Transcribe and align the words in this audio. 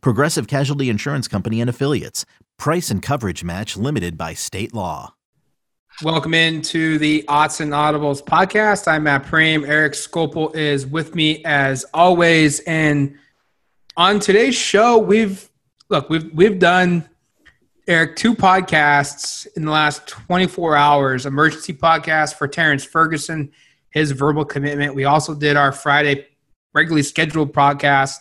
Progressive 0.00 0.46
Casualty 0.46 0.88
Insurance 0.88 1.28
Company 1.28 1.60
and 1.60 1.70
Affiliates. 1.70 2.24
Price 2.58 2.90
and 2.90 3.02
coverage 3.02 3.44
match 3.44 3.76
limited 3.76 4.16
by 4.16 4.34
state 4.34 4.74
law. 4.74 5.14
Welcome 6.02 6.34
into 6.34 6.98
the 6.98 7.24
Odds 7.28 7.60
and 7.60 7.72
Audibles 7.72 8.22
podcast. 8.22 8.88
I'm 8.88 9.04
Matt 9.04 9.24
Prehm. 9.24 9.66
Eric 9.66 9.92
Skopil 9.92 10.54
is 10.54 10.86
with 10.86 11.14
me 11.14 11.44
as 11.44 11.84
always. 11.94 12.60
And 12.60 13.16
on 13.96 14.20
today's 14.20 14.56
show, 14.56 14.98
we've 14.98 15.48
look, 15.88 16.10
we've 16.10 16.32
we've 16.34 16.58
done 16.58 17.08
Eric 17.86 18.16
two 18.16 18.34
podcasts 18.34 19.46
in 19.56 19.64
the 19.64 19.70
last 19.70 20.06
24 20.08 20.76
hours. 20.76 21.26
Emergency 21.26 21.72
podcast 21.74 22.34
for 22.34 22.48
Terrance 22.48 22.84
Ferguson 22.84 23.52
his 23.94 24.10
verbal 24.10 24.44
commitment. 24.44 24.94
We 24.94 25.04
also 25.04 25.34
did 25.34 25.56
our 25.56 25.72
Friday 25.72 26.26
regularly 26.74 27.04
scheduled 27.04 27.54
podcast 27.54 28.16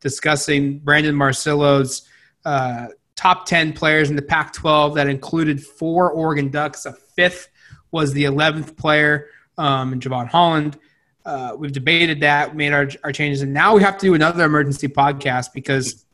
discussing 0.00 0.78
Brandon 0.78 1.14
Marcello's 1.14 2.08
uh, 2.44 2.88
top 3.16 3.46
10 3.46 3.72
players 3.72 4.10
in 4.10 4.16
the 4.16 4.22
Pac 4.22 4.52
12 4.52 4.94
that 4.94 5.08
included 5.08 5.64
four 5.64 6.10
Oregon 6.10 6.50
Ducks. 6.50 6.86
A 6.86 6.92
fifth 6.92 7.48
was 7.90 8.12
the 8.12 8.24
11th 8.24 8.76
player, 8.76 9.28
um, 9.58 9.92
and 9.92 10.02
Jevon 10.02 10.28
Holland. 10.28 10.78
Uh, 11.24 11.56
we've 11.58 11.72
debated 11.72 12.20
that, 12.20 12.54
made 12.54 12.72
our, 12.72 12.88
our 13.02 13.10
changes, 13.10 13.42
and 13.42 13.52
now 13.52 13.74
we 13.74 13.82
have 13.82 13.98
to 13.98 14.06
do 14.06 14.14
another 14.14 14.44
emergency 14.44 14.86
podcast 14.86 15.48
because 15.52 16.04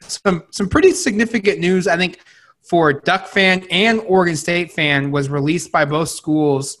some 0.00 0.44
some 0.50 0.68
pretty 0.68 0.92
significant 0.92 1.58
news, 1.58 1.88
I 1.88 1.96
think, 1.96 2.20
for 2.62 2.92
Duck 2.92 3.26
fan 3.26 3.64
and 3.70 4.00
Oregon 4.00 4.36
State 4.36 4.70
fan 4.70 5.10
was 5.10 5.28
released 5.28 5.72
by 5.72 5.84
both 5.84 6.08
schools 6.08 6.78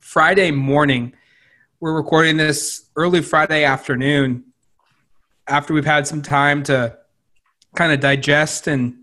Friday 0.00 0.50
morning. 0.50 1.14
We're 1.80 1.94
recording 1.94 2.36
this 2.36 2.90
early 2.94 3.22
Friday 3.22 3.64
afternoon 3.64 4.51
after 5.48 5.74
we've 5.74 5.84
had 5.84 6.06
some 6.06 6.22
time 6.22 6.62
to 6.64 6.96
kind 7.74 7.92
of 7.92 8.00
digest 8.00 8.66
and 8.66 8.96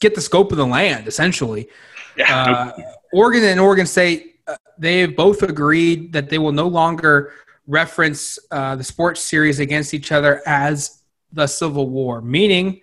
get 0.00 0.14
the 0.14 0.20
scope 0.20 0.52
of 0.52 0.58
the 0.58 0.66
land, 0.66 1.06
essentially. 1.06 1.68
Yeah. 2.16 2.44
Uh, 2.44 2.72
Oregon 3.12 3.44
and 3.44 3.60
Oregon 3.60 3.86
State, 3.86 4.40
uh, 4.46 4.56
they 4.78 5.00
have 5.00 5.16
both 5.16 5.42
agreed 5.42 6.12
that 6.12 6.28
they 6.28 6.38
will 6.38 6.52
no 6.52 6.66
longer 6.66 7.32
reference 7.66 8.38
uh, 8.50 8.76
the 8.76 8.84
sports 8.84 9.20
series 9.20 9.60
against 9.60 9.92
each 9.92 10.12
other 10.12 10.42
as 10.46 11.02
the 11.32 11.46
Civil 11.46 11.88
War, 11.88 12.20
meaning 12.20 12.80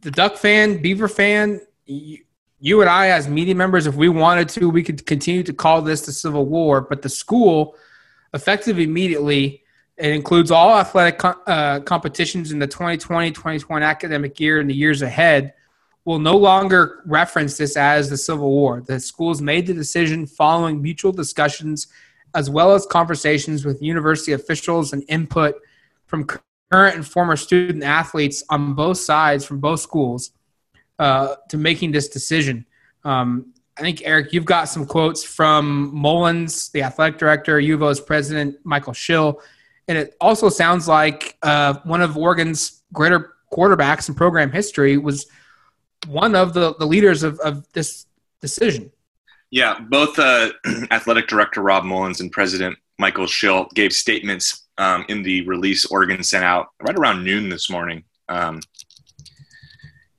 the 0.00 0.10
Duck 0.10 0.36
fan, 0.36 0.82
Beaver 0.82 1.08
fan, 1.08 1.60
you 1.86 2.80
and 2.80 2.90
I, 2.90 3.08
as 3.08 3.28
media 3.28 3.54
members, 3.54 3.86
if 3.86 3.94
we 3.94 4.08
wanted 4.08 4.48
to, 4.50 4.68
we 4.68 4.82
could 4.82 5.04
continue 5.06 5.42
to 5.42 5.52
call 5.52 5.82
this 5.82 6.06
the 6.06 6.12
Civil 6.12 6.46
War. 6.46 6.80
But 6.80 7.02
the 7.02 7.08
school, 7.08 7.76
effective 8.34 8.78
immediately, 8.78 9.61
it 9.96 10.10
includes 10.12 10.50
all 10.50 10.76
athletic 10.76 11.20
uh, 11.24 11.80
competitions 11.80 12.52
in 12.52 12.58
the 12.58 12.66
2020 12.66 13.30
2021 13.30 13.82
academic 13.82 14.40
year 14.40 14.60
and 14.60 14.68
the 14.68 14.74
years 14.74 15.02
ahead, 15.02 15.54
will 16.04 16.18
no 16.18 16.36
longer 16.36 17.02
reference 17.06 17.56
this 17.56 17.76
as 17.76 18.10
the 18.10 18.16
Civil 18.16 18.50
War. 18.50 18.80
The 18.80 18.98
schools 18.98 19.40
made 19.40 19.66
the 19.66 19.74
decision 19.74 20.26
following 20.26 20.82
mutual 20.82 21.12
discussions 21.12 21.86
as 22.34 22.50
well 22.50 22.74
as 22.74 22.86
conversations 22.86 23.64
with 23.64 23.82
university 23.82 24.32
officials 24.32 24.92
and 24.92 25.04
input 25.08 25.54
from 26.06 26.26
current 26.72 26.96
and 26.96 27.06
former 27.06 27.36
student 27.36 27.84
athletes 27.84 28.42
on 28.48 28.74
both 28.74 28.98
sides 28.98 29.44
from 29.44 29.60
both 29.60 29.80
schools 29.80 30.32
uh, 30.98 31.36
to 31.48 31.56
making 31.56 31.92
this 31.92 32.08
decision. 32.08 32.66
Um, 33.04 33.52
I 33.76 33.80
think 33.82 34.02
Eric, 34.04 34.32
you've 34.32 34.44
got 34.44 34.64
some 34.64 34.86
quotes 34.86 35.24
from 35.24 35.92
Mullens, 35.94 36.70
the 36.72 36.82
athletic 36.82 37.18
director, 37.18 37.58
UVO's 37.58 38.00
president, 38.00 38.56
Michael 38.64 38.92
Schill, 38.92 39.40
and 39.88 39.98
it 39.98 40.14
also 40.20 40.48
sounds 40.48 40.88
like 40.88 41.36
uh, 41.42 41.74
one 41.84 42.02
of 42.02 42.16
Oregon's 42.16 42.82
greater 42.92 43.34
quarterbacks 43.52 44.08
in 44.08 44.14
program 44.14 44.50
history 44.50 44.96
was 44.96 45.26
one 46.06 46.34
of 46.34 46.54
the, 46.54 46.74
the 46.76 46.86
leaders 46.86 47.22
of, 47.22 47.38
of 47.40 47.70
this 47.72 48.06
decision. 48.40 48.90
Yeah, 49.50 49.78
both 49.78 50.18
uh, 50.18 50.50
athletic 50.90 51.28
director 51.28 51.60
Rob 51.60 51.84
Mullens 51.84 52.20
and 52.20 52.32
president 52.32 52.78
Michael 52.98 53.26
Schill 53.26 53.68
gave 53.74 53.92
statements 53.92 54.66
um, 54.78 55.04
in 55.08 55.22
the 55.22 55.46
release 55.46 55.84
Oregon 55.86 56.22
sent 56.22 56.44
out 56.44 56.68
right 56.80 56.96
around 56.96 57.24
noon 57.24 57.48
this 57.48 57.68
morning. 57.68 58.04
Um, 58.28 58.60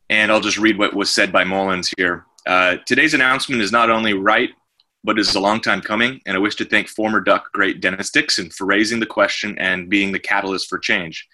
and 0.10 0.32
I'll 0.32 0.42
just 0.42 0.60
read 0.60 0.78
what 0.78 0.94
was 0.94 1.10
said 1.10 1.32
by 1.32 1.44
Mullens 1.44 1.92
here. 1.98 2.26
Uh, 2.46 2.78
today's 2.86 3.14
announcement 3.14 3.62
is 3.62 3.72
not 3.72 3.90
only 3.90 4.14
right, 4.14 4.52
but 5.04 5.20
is 5.20 5.36
a 5.36 5.40
long 5.40 5.60
time 5.60 5.82
coming, 5.82 6.22
and 6.26 6.36
I 6.36 6.40
wish 6.40 6.56
to 6.56 6.66
thank 6.66 6.88
former 6.88 7.20
Duck 7.20 7.52
great 7.54 7.82
Dennis 7.82 8.10
Dixon 8.10 8.50
for 8.50 8.66
raising 8.66 9.00
the 9.00 9.06
question 9.06 9.58
and 9.60 9.90
being 9.90 10.12
the 10.12 10.20
catalyst 10.20 10.70
for 10.70 10.80
change. 10.80 11.28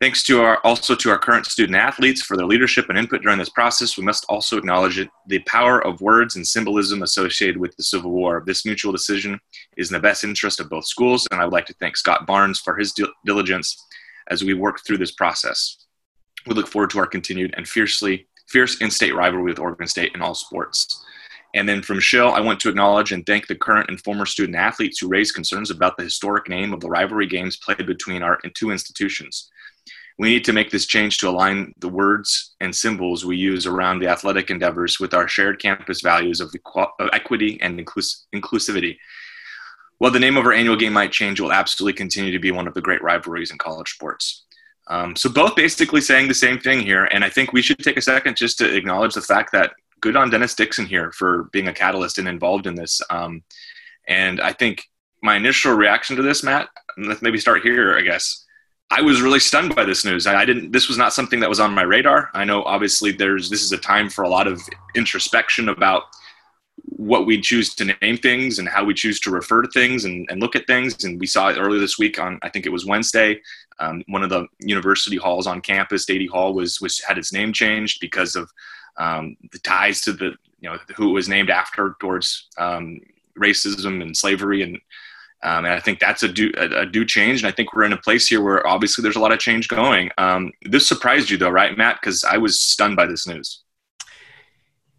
Thanks 0.00 0.24
to 0.24 0.42
our 0.42 0.58
also 0.64 0.96
to 0.96 1.10
our 1.10 1.18
current 1.18 1.46
student 1.46 1.76
athletes 1.76 2.22
for 2.22 2.36
their 2.36 2.46
leadership 2.46 2.88
and 2.88 2.98
input 2.98 3.22
during 3.22 3.38
this 3.38 3.48
process. 3.48 3.96
We 3.96 4.04
must 4.04 4.26
also 4.28 4.58
acknowledge 4.58 4.98
it, 4.98 5.08
the 5.28 5.38
power 5.40 5.84
of 5.86 6.00
words 6.00 6.34
and 6.34 6.44
symbolism 6.44 7.02
associated 7.02 7.56
with 7.56 7.76
the 7.76 7.84
Civil 7.84 8.10
War. 8.10 8.42
This 8.44 8.66
mutual 8.66 8.90
decision 8.90 9.38
is 9.76 9.90
in 9.90 9.94
the 9.94 10.00
best 10.00 10.24
interest 10.24 10.58
of 10.58 10.68
both 10.68 10.86
schools, 10.86 11.28
and 11.30 11.40
I 11.40 11.44
would 11.44 11.52
like 11.52 11.66
to 11.66 11.74
thank 11.74 11.96
Scott 11.96 12.26
Barnes 12.26 12.58
for 12.58 12.76
his 12.76 12.92
diligence 13.24 13.86
as 14.28 14.42
we 14.42 14.54
work 14.54 14.80
through 14.84 14.98
this 14.98 15.12
process 15.12 15.82
we 16.46 16.54
look 16.54 16.68
forward 16.68 16.90
to 16.90 16.98
our 16.98 17.06
continued 17.06 17.54
and 17.56 17.68
fiercely 17.68 18.26
fierce 18.48 18.80
in-state 18.80 19.14
rivalry 19.14 19.44
with 19.44 19.58
Oregon 19.58 19.86
State 19.86 20.14
in 20.14 20.22
all 20.22 20.34
sports. 20.34 21.04
And 21.54 21.68
then 21.68 21.82
from 21.82 22.00
Schill, 22.00 22.30
I 22.30 22.40
want 22.40 22.60
to 22.60 22.68
acknowledge 22.68 23.12
and 23.12 23.26
thank 23.26 23.46
the 23.46 23.54
current 23.54 23.90
and 23.90 24.02
former 24.02 24.24
student 24.24 24.56
athletes 24.56 24.98
who 24.98 25.08
raised 25.08 25.34
concerns 25.34 25.70
about 25.70 25.96
the 25.96 26.04
historic 26.04 26.48
name 26.48 26.72
of 26.72 26.80
the 26.80 26.88
rivalry 26.88 27.26
games 27.26 27.58
played 27.58 27.86
between 27.86 28.22
our 28.22 28.38
two 28.54 28.70
institutions. 28.70 29.50
We 30.18 30.28
need 30.28 30.44
to 30.44 30.52
make 30.52 30.70
this 30.70 30.86
change 30.86 31.18
to 31.18 31.28
align 31.28 31.74
the 31.78 31.88
words 31.88 32.54
and 32.60 32.74
symbols 32.74 33.24
we 33.24 33.36
use 33.36 33.66
around 33.66 33.98
the 33.98 34.08
athletic 34.08 34.50
endeavors 34.50 35.00
with 35.00 35.14
our 35.14 35.28
shared 35.28 35.60
campus 35.60 36.00
values 36.00 36.40
of, 36.40 36.54
of 36.74 37.08
equity 37.12 37.58
and 37.60 37.78
inclus- 37.78 38.24
inclusivity. 38.34 38.98
While 39.98 40.10
the 40.10 40.20
name 40.20 40.36
of 40.36 40.44
our 40.44 40.52
annual 40.52 40.76
game 40.76 40.92
might 40.92 41.12
change, 41.12 41.38
it 41.38 41.42
will 41.42 41.52
absolutely 41.52 41.94
continue 41.94 42.32
to 42.32 42.38
be 42.38 42.50
one 42.50 42.66
of 42.66 42.74
the 42.74 42.80
great 42.80 43.02
rivalries 43.02 43.50
in 43.50 43.58
college 43.58 43.90
sports. 43.90 44.44
Um, 44.88 45.14
so 45.16 45.28
both 45.28 45.54
basically 45.54 46.00
saying 46.00 46.28
the 46.28 46.34
same 46.34 46.58
thing 46.58 46.80
here, 46.80 47.04
and 47.04 47.24
I 47.24 47.30
think 47.30 47.52
we 47.52 47.62
should 47.62 47.78
take 47.78 47.96
a 47.96 48.02
second 48.02 48.36
just 48.36 48.58
to 48.58 48.74
acknowledge 48.74 49.14
the 49.14 49.22
fact 49.22 49.52
that 49.52 49.72
good 50.02 50.16
on 50.16 50.28
Dennis 50.28 50.54
Dixon 50.54 50.84
here 50.84 51.10
for 51.12 51.44
being 51.52 51.68
a 51.68 51.72
catalyst 51.72 52.18
and 52.18 52.28
involved 52.28 52.66
in 52.66 52.74
this. 52.74 53.00
Um, 53.08 53.42
and 54.06 54.40
I 54.40 54.52
think 54.52 54.82
my 55.22 55.36
initial 55.36 55.72
reaction 55.72 56.16
to 56.16 56.22
this, 56.22 56.42
Matt, 56.42 56.68
let's 56.98 57.22
maybe 57.22 57.38
start 57.38 57.62
here. 57.62 57.96
I 57.96 58.02
guess 58.02 58.44
I 58.90 59.00
was 59.00 59.22
really 59.22 59.40
stunned 59.40 59.74
by 59.74 59.84
this 59.84 60.04
news. 60.04 60.26
I 60.26 60.44
didn't. 60.44 60.72
This 60.72 60.88
was 60.88 60.98
not 60.98 61.14
something 61.14 61.40
that 61.40 61.48
was 61.48 61.60
on 61.60 61.72
my 61.72 61.82
radar. 61.82 62.28
I 62.34 62.44
know 62.44 62.62
obviously 62.64 63.12
there's 63.12 63.48
this 63.48 63.62
is 63.62 63.72
a 63.72 63.78
time 63.78 64.10
for 64.10 64.24
a 64.24 64.28
lot 64.28 64.46
of 64.46 64.60
introspection 64.94 65.70
about 65.70 66.02
what 66.84 67.26
we 67.26 67.40
choose 67.40 67.74
to 67.76 67.96
name 68.02 68.16
things 68.16 68.58
and 68.58 68.68
how 68.68 68.84
we 68.84 68.94
choose 68.94 69.20
to 69.20 69.30
refer 69.30 69.62
to 69.62 69.68
things 69.68 70.04
and, 70.04 70.26
and 70.30 70.40
look 70.40 70.56
at 70.56 70.66
things. 70.66 71.04
And 71.04 71.20
we 71.20 71.26
saw 71.26 71.48
it 71.48 71.58
earlier 71.58 71.80
this 71.80 71.98
week 71.98 72.18
on, 72.18 72.38
I 72.42 72.48
think 72.48 72.66
it 72.66 72.72
was 72.72 72.84
Wednesday, 72.84 73.40
um, 73.78 74.02
one 74.08 74.22
of 74.22 74.30
the 74.30 74.46
university 74.58 75.16
halls 75.16 75.46
on 75.46 75.60
campus, 75.60 76.06
Deady 76.06 76.26
Hall, 76.26 76.54
was, 76.54 76.80
was 76.80 77.00
had 77.00 77.18
its 77.18 77.32
name 77.32 77.52
changed 77.52 77.98
because 78.00 78.34
of 78.34 78.50
um, 78.96 79.36
the 79.52 79.58
ties 79.58 80.00
to 80.02 80.12
the, 80.12 80.34
you 80.60 80.70
know, 80.70 80.78
who 80.96 81.10
it 81.10 81.12
was 81.12 81.28
named 81.28 81.50
after 81.50 81.96
towards 82.00 82.48
um, 82.58 83.00
racism 83.38 84.02
and 84.02 84.16
slavery. 84.16 84.62
And, 84.62 84.76
um, 85.42 85.64
and 85.64 85.74
I 85.74 85.80
think 85.80 85.98
that's 85.98 86.22
a 86.22 86.28
due, 86.28 86.52
a, 86.56 86.82
a, 86.82 87.04
change. 87.04 87.42
And 87.42 87.48
I 87.48 87.54
think 87.54 87.74
we're 87.74 87.84
in 87.84 87.92
a 87.92 87.96
place 87.96 88.28
here 88.28 88.42
where 88.42 88.66
obviously 88.66 89.02
there's 89.02 89.16
a 89.16 89.20
lot 89.20 89.32
of 89.32 89.38
change 89.38 89.68
going. 89.68 90.10
Um, 90.18 90.52
this 90.62 90.86
surprised 90.86 91.30
you 91.30 91.36
though, 91.36 91.50
right, 91.50 91.76
Matt? 91.76 91.98
Because 92.00 92.24
I 92.24 92.38
was 92.38 92.60
stunned 92.60 92.96
by 92.96 93.06
this 93.06 93.26
news. 93.26 93.62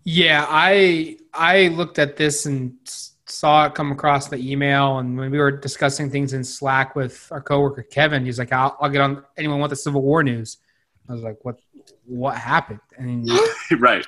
Yeah, 0.06 0.46
I 0.50 1.18
I 1.34 1.70
looked 1.70 1.98
at 1.98 2.18
this 2.18 2.46
and 2.46 2.74
saw 3.26 3.66
it 3.66 3.74
come 3.74 3.92
across 3.92 4.28
the 4.28 4.38
email, 4.38 5.00
and 5.00 5.18
when 5.18 5.32
we 5.32 5.40
were 5.40 5.52
discussing 5.52 6.10
things 6.10 6.34
in 6.34 6.44
Slack 6.44 6.96
with 6.96 7.28
our 7.32 7.42
coworker 7.42 7.84
Kevin, 7.84 8.26
he's 8.26 8.38
like, 8.38 8.52
"I'll, 8.52 8.78
I'll 8.82 8.90
get 8.90 9.02
on 9.02 9.24
anyone 9.38 9.60
want 9.60 9.70
the 9.70 9.76
Civil 9.76 10.02
War 10.02 10.24
news." 10.24 10.58
I 11.08 11.14
was 11.14 11.22
like, 11.22 11.38
"What? 11.44 11.60
What 12.06 12.36
happened?" 12.38 12.80
And 12.98 13.30
right, 13.80 14.06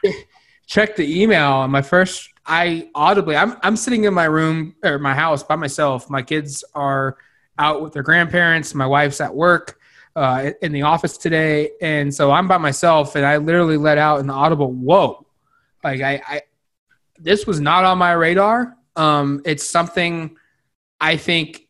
check 0.68 0.96
the 0.96 1.22
email, 1.22 1.64
and 1.64 1.72
my 1.72 1.82
first, 1.82 2.30
I 2.46 2.90
audibly, 2.96 3.36
I'm 3.36 3.58
I'm 3.64 3.76
sitting 3.76 4.04
in 4.06 4.14
my 4.14 4.26
room 4.26 4.76
or 4.84 5.00
my 5.00 5.14
house 5.14 5.44
by 5.44 5.56
myself. 5.56 6.10
My 6.10 6.22
kids 6.22 6.64
are 6.74 7.18
out 7.58 7.82
with 7.82 7.94
their 7.94 8.04
grandparents. 8.04 8.74
My 8.76 8.88
wife's 8.88 9.22
at 9.22 9.34
work. 9.34 9.80
uh, 10.16 10.52
in 10.62 10.72
the 10.72 10.84
office 10.84 11.18
today, 11.18 11.72
and 11.82 12.14
so 12.14 12.32
I'm 12.32 12.48
by 12.48 12.58
myself, 12.58 13.16
and 13.16 13.26
I 13.26 13.38
literally 13.38 13.78
let 13.78 13.98
out 13.98 14.22
an 14.22 14.30
audible 14.30 14.72
"whoa!" 14.72 15.26
Like 15.84 16.02
I, 16.02 16.22
I 16.26 16.42
this 17.20 17.46
was 17.46 17.60
not 17.60 17.84
on 17.84 17.98
my 17.98 18.14
radar. 18.14 18.78
Um, 18.96 19.42
it's 19.46 19.68
something 19.68 20.38
I 21.02 21.18
think 21.18 21.68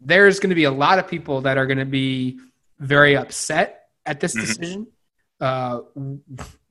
there's 0.00 0.40
going 0.40 0.50
to 0.50 0.56
be 0.56 0.64
a 0.64 0.70
lot 0.70 0.98
of 0.98 1.06
people 1.08 1.42
that 1.42 1.58
are 1.58 1.66
going 1.66 1.78
to 1.78 1.84
be 1.84 2.40
very 2.80 3.16
upset 3.16 3.85
at 4.06 4.20
this 4.20 4.34
mm-hmm. 4.34 4.46
decision. 4.46 4.86
Uh, 5.40 5.80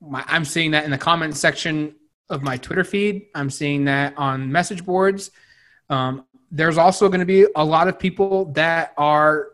my, 0.01 0.23
I'm 0.27 0.45
seeing 0.45 0.71
that 0.71 0.85
in 0.85 0.91
the 0.91 0.97
comment 0.97 1.35
section 1.35 1.95
of 2.29 2.41
my 2.41 2.57
Twitter 2.57 2.83
feed. 2.83 3.27
I'm 3.35 3.49
seeing 3.49 3.85
that 3.85 4.17
on 4.17 4.51
message 4.51 4.85
boards. 4.85 5.31
Um, 5.89 6.25
there's 6.51 6.77
also 6.77 7.07
going 7.09 7.19
to 7.19 7.25
be 7.25 7.45
a 7.55 7.63
lot 7.63 7.87
of 7.87 7.99
people 7.99 8.45
that 8.53 8.93
are 8.97 9.49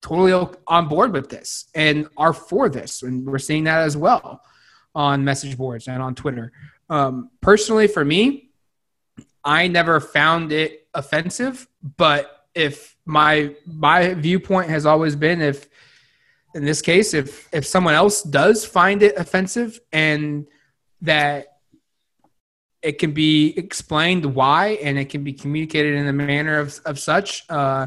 totally 0.00 0.32
on 0.66 0.88
board 0.88 1.12
with 1.12 1.28
this 1.28 1.66
and 1.74 2.08
are 2.16 2.32
for 2.32 2.68
this, 2.68 3.02
and 3.02 3.26
we're 3.26 3.38
seeing 3.38 3.64
that 3.64 3.82
as 3.82 3.96
well 3.96 4.42
on 4.94 5.24
message 5.24 5.58
boards 5.58 5.88
and 5.88 6.02
on 6.02 6.14
Twitter. 6.14 6.52
Um, 6.88 7.30
personally, 7.40 7.88
for 7.88 8.04
me, 8.04 8.50
I 9.44 9.68
never 9.68 10.00
found 10.00 10.52
it 10.52 10.88
offensive, 10.94 11.68
but 11.96 12.46
if 12.54 12.96
my 13.04 13.54
my 13.66 14.14
viewpoint 14.14 14.70
has 14.70 14.86
always 14.86 15.14
been 15.14 15.40
if 15.42 15.68
in 16.56 16.64
this 16.64 16.82
case 16.82 17.14
if 17.14 17.48
if 17.52 17.66
someone 17.66 17.94
else 17.94 18.22
does 18.22 18.64
find 18.64 19.02
it 19.02 19.16
offensive 19.16 19.78
and 19.92 20.46
that 21.02 21.58
it 22.82 22.98
can 22.98 23.12
be 23.12 23.56
explained 23.56 24.24
why 24.24 24.78
and 24.82 24.98
it 24.98 25.08
can 25.08 25.22
be 25.24 25.32
communicated 25.32 25.94
in 25.94 26.06
the 26.06 26.12
manner 26.12 26.58
of, 26.58 26.78
of 26.84 26.98
such 26.98 27.44
uh, 27.50 27.86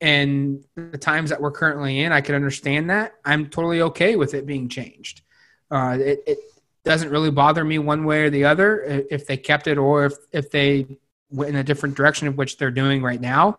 and 0.00 0.64
the 0.74 0.98
times 0.98 1.30
that 1.30 1.40
we're 1.40 1.50
currently 1.50 2.00
in 2.00 2.12
i 2.12 2.20
can 2.20 2.34
understand 2.34 2.90
that 2.90 3.14
i'm 3.24 3.48
totally 3.48 3.80
okay 3.80 4.16
with 4.16 4.34
it 4.34 4.44
being 4.46 4.68
changed 4.68 5.22
uh, 5.70 5.96
it, 5.98 6.22
it 6.26 6.38
doesn't 6.84 7.10
really 7.10 7.30
bother 7.30 7.64
me 7.64 7.78
one 7.78 8.04
way 8.04 8.24
or 8.24 8.30
the 8.30 8.44
other 8.44 8.82
if 9.10 9.26
they 9.26 9.36
kept 9.36 9.66
it 9.66 9.76
or 9.76 10.06
if, 10.06 10.14
if 10.32 10.50
they 10.50 10.86
went 11.30 11.50
in 11.50 11.56
a 11.56 11.64
different 11.64 11.94
direction 11.94 12.28
of 12.28 12.36
which 12.36 12.56
they're 12.56 12.70
doing 12.70 13.02
right 13.02 13.20
now. 13.20 13.58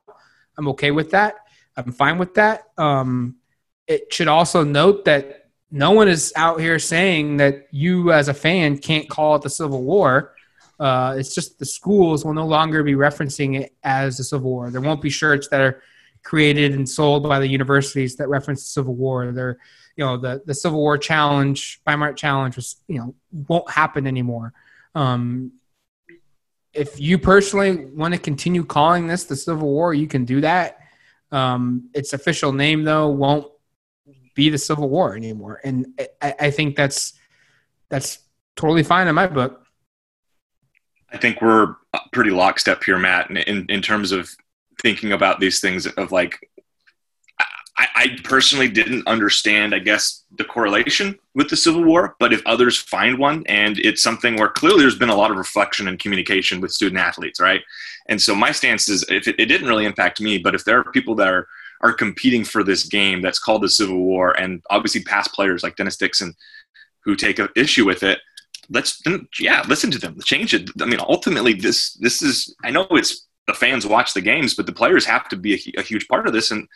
I'm 0.58 0.68
okay 0.70 0.92
with 0.92 1.12
that. 1.12 1.36
I'm 1.78 1.92
fine 1.92 2.18
with 2.18 2.34
that. 2.36 2.64
Um, 2.78 3.36
it 3.90 4.14
should 4.14 4.28
also 4.28 4.64
note 4.64 5.04
that 5.06 5.48
no 5.72 5.92
one 5.92 6.08
is 6.08 6.32
out 6.36 6.60
here 6.60 6.80
saying 6.80 7.38
that 7.38 7.68
you 7.72 8.12
as 8.12 8.28
a 8.28 8.34
fan 8.34 8.78
can't 8.78 9.10
call 9.10 9.36
it 9.36 9.42
the 9.42 9.50
Civil 9.50 9.84
War. 9.84 10.36
Uh, 10.80 11.16
it's 11.18 11.36
just 11.36 11.60
the 11.60 11.66
schools 11.66 12.24
will 12.24 12.34
no 12.34 12.46
longer 12.46 12.84
be 12.84 12.94
referencing 12.94 13.60
it 13.60 13.76
as 13.84 14.18
the 14.18 14.24
Civil 14.24 14.52
War. 14.52 14.70
There 14.70 14.80
won't 14.80 15.02
be 15.02 15.10
shirts 15.10 15.48
that 15.50 15.60
are 15.60 15.82
created 16.24 16.74
and 16.74 16.88
sold 16.88 17.24
by 17.24 17.40
the 17.40 17.48
universities 17.48 18.16
that 18.18 18.30
reference 18.30 18.62
the 18.62 18.70
Civil 18.70 18.96
War. 18.96 19.32
There, 19.32 19.58
you 19.96 20.06
know 20.06 20.18
the 20.18 20.42
the 20.46 20.54
Civil 20.54 20.80
War 20.80 20.98
challenge, 20.98 21.82
Weimar 21.86 22.14
challenge 22.14 22.56
was 22.56 22.78
you 22.88 23.00
know 23.00 23.16
won't 23.50 23.70
happen 23.70 24.08
anymore. 24.08 24.54
Um, 24.96 25.54
if 26.74 27.00
you 27.00 27.18
personally 27.18 27.86
want 27.86 28.14
to 28.14 28.20
continue 28.20 28.64
calling 28.64 29.08
this 29.08 29.26
the 29.26 29.36
Civil 29.36 29.68
War, 29.68 29.94
you 29.94 30.08
can 30.08 30.24
do 30.26 30.42
that. 30.42 30.78
Um, 31.32 31.90
its 31.94 32.14
official 32.14 32.54
name 32.54 32.84
though 32.84 33.10
won't 33.10 33.52
be 34.40 34.50
the 34.50 34.58
Civil 34.58 34.88
War 34.88 35.18
anymore, 35.18 35.60
and 35.66 36.00
I, 36.22 36.34
I 36.40 36.52
think 36.52 36.78
that's 36.78 37.14
that's 37.90 38.20
totally 38.56 38.84
fine 38.84 39.10
in 39.10 39.16
my 39.16 39.28
book. 39.28 39.66
I 41.12 41.18
think 41.18 41.42
we're 41.42 41.76
pretty 42.14 42.30
lockstep 42.30 42.84
here, 42.86 42.98
Matt, 42.98 43.30
in, 43.32 43.66
in 43.68 43.82
terms 43.82 44.14
of 44.14 44.30
thinking 44.82 45.12
about 45.12 45.42
these 45.42 45.60
things 45.60 45.88
of 45.88 46.14
like 46.14 46.40
I, 47.78 47.88
I, 47.96 48.18
personally 48.24 48.70
didn't 48.70 49.08
understand, 49.08 49.74
I 49.74 49.80
guess, 49.80 50.24
the 50.38 50.44
correlation 50.44 51.18
with 51.34 51.50
the 51.50 51.56
Civil 51.56 51.84
War. 51.84 52.16
But 52.20 52.34
if 52.34 52.42
others 52.46 52.78
find 52.78 53.18
one, 53.18 53.44
and 53.48 53.78
it's 53.80 54.04
something 54.04 54.36
where 54.36 54.50
clearly 54.50 54.82
there's 54.82 54.98
been 54.98 55.10
a 55.10 55.16
lot 55.16 55.32
of 55.32 55.38
reflection 55.38 55.88
and 55.88 55.98
communication 56.00 56.62
with 56.62 56.72
student 56.72 57.00
athletes, 57.00 57.40
right? 57.40 57.62
And 58.08 58.22
so 58.22 58.36
my 58.36 58.52
stance 58.52 58.88
is, 58.90 59.04
if 59.10 59.28
it, 59.28 59.36
it 59.40 59.46
didn't 59.46 59.68
really 59.68 59.86
impact 59.86 60.22
me, 60.22 60.38
but 60.38 60.56
if 60.56 60.64
there 60.66 60.80
are 60.80 60.92
people 60.92 61.16
that 61.16 61.30
are 61.30 61.48
are 61.82 61.94
competing 61.94 62.44
for 62.44 62.64
this 62.64 62.86
game 62.86 63.22
that's 63.22 63.40
called 63.40 63.64
the 63.64 63.70
Civil 63.70 63.98
War, 63.98 64.40
and 64.40 64.62
obviously 64.70 65.04
past 65.04 65.34
players 65.34 65.64
like 65.64 65.76
Dennis 65.76 65.98
Dixon 65.98 66.34
who 67.06 67.16
take 67.16 67.40
an 67.40 67.50
issue 67.56 67.86
with 67.86 68.04
it, 68.04 68.20
let's 68.70 69.02
yeah, 69.40 69.64
listen 69.68 69.92
to 69.92 70.00
them, 70.00 70.20
change 70.24 70.54
it. 70.54 70.70
I 70.82 70.86
mean, 70.86 71.00
ultimately, 71.00 71.54
this 71.54 71.94
this 71.96 72.22
is 72.22 72.56
I 72.64 72.72
know 72.72 72.88
it's 72.92 73.28
the 73.48 73.54
fans 73.54 73.86
watch 73.86 74.14
the 74.14 74.22
games, 74.22 74.54
but 74.54 74.66
the 74.66 74.72
players 74.72 75.06
have 75.06 75.28
to 75.30 75.36
be 75.36 75.54
a, 75.54 75.80
a 75.80 75.84
huge 75.84 76.08
part 76.08 76.28
of 76.28 76.34
this, 76.34 76.52
and 76.52 76.68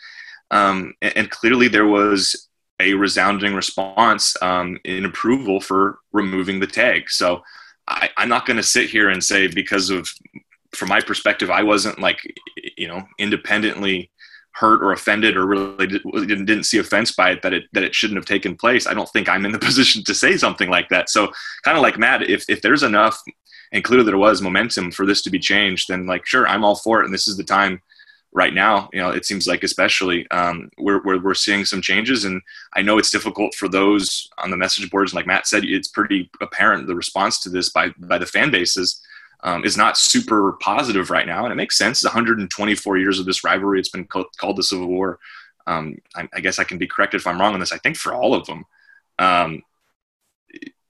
um, 0.51 0.93
and, 1.01 1.31
clearly 1.31 1.67
there 1.67 1.87
was 1.87 2.49
a 2.79 2.93
resounding 2.93 3.55
response 3.55 4.35
um, 4.41 4.77
in 4.83 5.05
approval 5.05 5.59
for 5.59 5.99
removing 6.11 6.59
the 6.59 6.67
tag. 6.67 7.09
So 7.09 7.41
I, 7.87 8.09
I'm 8.17 8.29
not 8.29 8.45
going 8.45 8.57
to 8.57 8.63
sit 8.63 8.89
here 8.89 9.09
and 9.09 9.23
say 9.23 9.47
because 9.47 9.89
of, 9.89 10.07
from 10.75 10.89
my 10.89 11.01
perspective, 11.01 11.49
I 11.49 11.63
wasn't 11.63 11.99
like, 11.99 12.19
you 12.77 12.87
know, 12.87 13.01
independently 13.17 14.11
hurt 14.53 14.83
or 14.83 14.91
offended 14.91 15.35
or 15.35 15.45
really 15.45 15.87
didn't, 15.87 16.45
didn't 16.45 16.63
see 16.63 16.77
offense 16.77 17.11
by 17.11 17.31
it 17.31 17.41
that 17.41 17.53
it 17.53 17.63
that 17.73 17.83
it 17.83 17.95
shouldn't 17.95 18.17
have 18.17 18.25
taken 18.25 18.55
place. 18.55 18.85
I 18.87 18.93
don't 18.93 19.09
think 19.09 19.27
I'm 19.27 19.45
in 19.45 19.51
the 19.51 19.59
position 19.69 20.03
to 20.03 20.13
say 20.13 20.37
something 20.37 20.69
like 20.69 20.89
that. 20.89 21.09
So 21.09 21.31
kind 21.63 21.77
of 21.77 21.81
like 21.81 21.97
Matt, 21.97 22.29
if 22.29 22.49
if 22.49 22.61
there's 22.61 22.83
enough 22.83 23.21
and 23.71 23.83
clearly 23.83 24.05
there 24.05 24.17
was 24.17 24.41
momentum 24.41 24.91
for 24.91 25.05
this 25.05 25.21
to 25.23 25.31
be 25.31 25.39
changed, 25.39 25.89
then 25.89 26.05
like 26.05 26.25
sure, 26.25 26.47
I'm 26.47 26.63
all 26.63 26.75
for 26.75 27.01
it, 27.01 27.05
and 27.05 27.13
this 27.13 27.27
is 27.27 27.37
the 27.37 27.43
time 27.43 27.81
right 28.33 28.53
now, 28.53 28.89
you 28.91 28.99
know, 28.99 29.11
it 29.11 29.25
seems 29.25 29.47
like 29.47 29.63
especially 29.63 30.29
um, 30.31 30.69
we're, 30.77 31.01
we're, 31.03 31.21
we're 31.21 31.33
seeing 31.33 31.65
some 31.65 31.81
changes. 31.81 32.25
And 32.25 32.41
I 32.75 32.81
know 32.81 32.97
it's 32.97 33.11
difficult 33.11 33.53
for 33.53 33.67
those 33.67 34.27
on 34.39 34.49
the 34.49 34.57
message 34.57 34.89
boards. 34.89 35.13
Like 35.13 35.27
Matt 35.27 35.47
said, 35.47 35.63
it's 35.63 35.87
pretty 35.87 36.29
apparent 36.41 36.87
the 36.87 36.95
response 36.95 37.39
to 37.41 37.49
this 37.49 37.69
by, 37.69 37.89
by 37.99 38.17
the 38.17 38.25
fan 38.25 38.51
bases 38.51 39.01
um, 39.43 39.65
is 39.65 39.77
not 39.77 39.97
super 39.97 40.53
positive 40.53 41.09
right 41.09 41.27
now. 41.27 41.43
And 41.43 41.51
it 41.51 41.57
makes 41.57 41.77
sense. 41.77 42.03
124 42.03 42.97
years 42.97 43.19
of 43.19 43.25
this 43.25 43.43
rivalry. 43.43 43.79
It's 43.79 43.89
been 43.89 44.05
called, 44.05 44.27
called 44.37 44.57
the 44.57 44.63
Civil 44.63 44.87
War. 44.87 45.19
Um, 45.67 45.97
I, 46.15 46.27
I, 46.33 46.39
guess 46.39 46.59
I 46.59 46.63
can 46.63 46.77
be 46.77 46.87
corrected 46.87 47.21
if 47.21 47.27
I'm 47.27 47.39
wrong 47.39 47.53
on 47.53 47.59
this. 47.59 47.71
I 47.71 47.77
think 47.77 47.95
for 47.95 48.13
all 48.13 48.33
of 48.33 48.45
them, 48.47 48.65
um, 49.19 49.61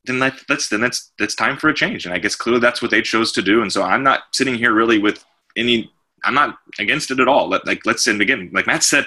then 0.05 0.19
that, 0.19 0.39
that's 0.47 0.67
then 0.69 0.81
that's 0.81 1.11
that's 1.19 1.35
time 1.35 1.57
for 1.57 1.69
a 1.69 1.73
change. 1.73 2.05
And 2.05 2.13
I 2.13 2.17
guess 2.17 2.35
clearly 2.35 2.59
that's 2.59 2.81
what 2.81 2.91
they 2.91 3.01
chose 3.01 3.31
to 3.33 3.41
do. 3.41 3.61
And 3.61 3.71
so 3.71 3.83
I'm 3.83 4.03
not 4.03 4.23
sitting 4.31 4.55
here 4.55 4.73
really 4.73 4.97
with 4.97 5.23
any 5.55 5.91
I'm 6.23 6.33
not 6.33 6.57
against 6.79 7.11
it 7.11 7.19
at 7.19 7.27
all. 7.27 7.49
Let, 7.49 7.65
like 7.67 7.85
let's 7.85 8.07
and 8.07 8.21
again, 8.21 8.49
like 8.53 8.67
Matt 8.67 8.83
said, 8.83 9.05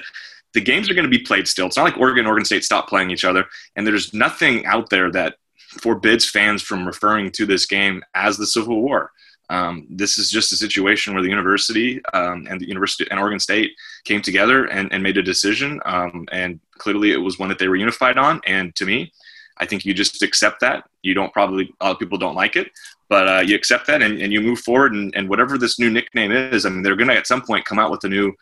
the 0.54 0.60
games 0.60 0.88
are 0.88 0.94
going 0.94 1.04
to 1.04 1.10
be 1.10 1.18
played 1.18 1.48
still. 1.48 1.66
It's 1.66 1.76
not 1.76 1.84
like 1.84 1.98
Oregon, 1.98 2.26
Oregon 2.26 2.44
State 2.44 2.64
stop 2.64 2.88
playing 2.88 3.10
each 3.10 3.24
other, 3.24 3.44
and 3.74 3.86
there's 3.86 4.14
nothing 4.14 4.64
out 4.66 4.90
there 4.90 5.10
that 5.12 5.36
forbids 5.56 6.28
fans 6.28 6.62
from 6.62 6.86
referring 6.86 7.30
to 7.32 7.44
this 7.44 7.66
game 7.66 8.02
as 8.14 8.36
the 8.36 8.46
Civil 8.46 8.80
War. 8.80 9.10
Um, 9.48 9.86
this 9.88 10.18
is 10.18 10.30
just 10.30 10.52
a 10.52 10.56
situation 10.56 11.14
where 11.14 11.22
the 11.22 11.28
university 11.28 12.00
um, 12.12 12.46
and 12.50 12.60
the 12.60 12.66
university 12.68 13.06
and 13.10 13.20
Oregon 13.20 13.38
State 13.38 13.72
came 14.04 14.20
together 14.20 14.66
and, 14.66 14.92
and 14.92 15.02
made 15.02 15.16
a 15.16 15.22
decision, 15.22 15.80
um, 15.84 16.26
and 16.32 16.60
clearly 16.78 17.12
it 17.12 17.18
was 17.18 17.38
one 17.38 17.48
that 17.48 17.58
they 17.58 17.68
were 17.68 17.76
unified 17.76 18.18
on. 18.18 18.40
And 18.46 18.74
to 18.76 18.84
me, 18.84 19.12
I 19.58 19.66
think 19.66 19.84
you 19.84 19.94
just 19.94 20.22
accept 20.22 20.60
that. 20.60 20.84
You 21.02 21.14
don't 21.14 21.32
probably 21.32 21.72
a 21.80 21.86
lot 21.86 21.92
of 21.92 21.98
people 21.98 22.18
don't 22.18 22.34
like 22.34 22.56
it, 22.56 22.70
but 23.08 23.28
uh, 23.28 23.40
you 23.40 23.54
accept 23.54 23.86
that 23.86 24.02
and, 24.02 24.20
and 24.20 24.32
you 24.32 24.40
move 24.40 24.58
forward. 24.58 24.94
And, 24.94 25.14
and 25.16 25.28
whatever 25.28 25.56
this 25.56 25.78
new 25.78 25.90
nickname 25.90 26.32
is, 26.32 26.66
I 26.66 26.70
mean, 26.70 26.82
they're 26.82 26.96
going 26.96 27.08
to 27.08 27.16
at 27.16 27.26
some 27.26 27.42
point 27.42 27.64
come 27.64 27.78
out 27.78 27.90
with 27.90 28.04
a 28.04 28.08
new 28.08 28.34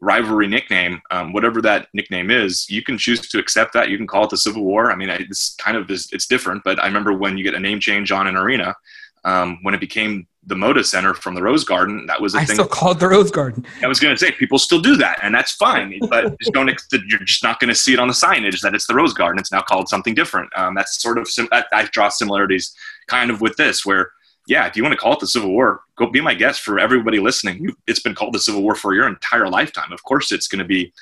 rivalry 0.00 0.46
nickname, 0.46 1.00
um, 1.10 1.32
whatever 1.32 1.60
that 1.62 1.88
nickname 1.94 2.30
is. 2.30 2.68
You 2.68 2.82
can 2.82 2.98
choose 2.98 3.20
to 3.28 3.38
accept 3.38 3.72
that. 3.72 3.88
You 3.88 3.96
can 3.96 4.06
call 4.06 4.24
it 4.24 4.30
the 4.30 4.36
Civil 4.36 4.64
War. 4.64 4.90
I 4.90 4.96
mean, 4.96 5.08
it's 5.08 5.54
kind 5.56 5.76
of 5.76 5.90
it's 5.90 6.26
different. 6.26 6.62
But 6.64 6.82
I 6.82 6.86
remember 6.86 7.12
when 7.12 7.36
you 7.36 7.44
get 7.44 7.54
a 7.54 7.60
name 7.60 7.80
change 7.80 8.12
on 8.12 8.26
an 8.26 8.36
arena, 8.36 8.74
um, 9.24 9.58
when 9.62 9.74
it 9.74 9.80
became 9.80 10.26
the 10.46 10.54
Moda 10.54 10.84
Center 10.84 11.14
from 11.14 11.34
the 11.34 11.42
Rose 11.42 11.64
Garden, 11.64 12.04
that 12.06 12.20
was 12.20 12.34
a 12.34 12.38
I 12.38 12.44
thing. 12.44 12.56
still 12.56 12.66
called 12.66 13.00
the 13.00 13.08
Rose 13.08 13.30
Garden. 13.30 13.64
I 13.82 13.86
was 13.86 13.98
going 13.98 14.14
to 14.14 14.18
say 14.18 14.30
people 14.32 14.58
still 14.58 14.80
do 14.80 14.96
that, 14.96 15.18
and 15.22 15.34
that's 15.34 15.52
fine. 15.52 15.98
but 16.10 16.38
just 16.38 16.52
don't. 16.52 16.68
You're 16.92 17.20
just 17.20 17.42
not 17.42 17.60
going 17.60 17.68
to 17.68 17.74
see 17.74 17.94
it 17.94 17.98
on 17.98 18.08
the 18.08 18.14
signage 18.14 18.60
that 18.60 18.74
it's 18.74 18.86
the 18.86 18.94
Rose 18.94 19.14
Garden. 19.14 19.38
It's 19.38 19.52
now 19.52 19.62
called 19.62 19.88
something 19.88 20.14
different. 20.14 20.50
Um, 20.56 20.74
that's 20.74 21.00
sort 21.00 21.18
of 21.18 21.28
sim- 21.28 21.48
I, 21.50 21.64
I 21.72 21.84
draw 21.84 22.08
similarities 22.08 22.74
kind 23.08 23.30
of 23.30 23.40
with 23.40 23.56
this, 23.56 23.86
where 23.86 24.10
yeah, 24.46 24.66
if 24.66 24.76
you 24.76 24.82
want 24.82 24.92
to 24.92 24.98
call 24.98 25.14
it 25.14 25.20
the 25.20 25.26
Civil 25.26 25.50
War, 25.50 25.80
go 25.96 26.06
be 26.10 26.20
my 26.20 26.34
guest 26.34 26.60
for 26.60 26.78
everybody 26.78 27.18
listening. 27.18 27.62
You, 27.62 27.76
it's 27.86 28.00
been 28.00 28.14
called 28.14 28.34
the 28.34 28.40
Civil 28.40 28.62
War 28.62 28.74
for 28.74 28.94
your 28.94 29.08
entire 29.08 29.48
lifetime. 29.48 29.92
Of 29.92 30.02
course, 30.02 30.32
it's 30.32 30.48
going 30.48 30.58
to 30.58 30.64
be 30.64 30.92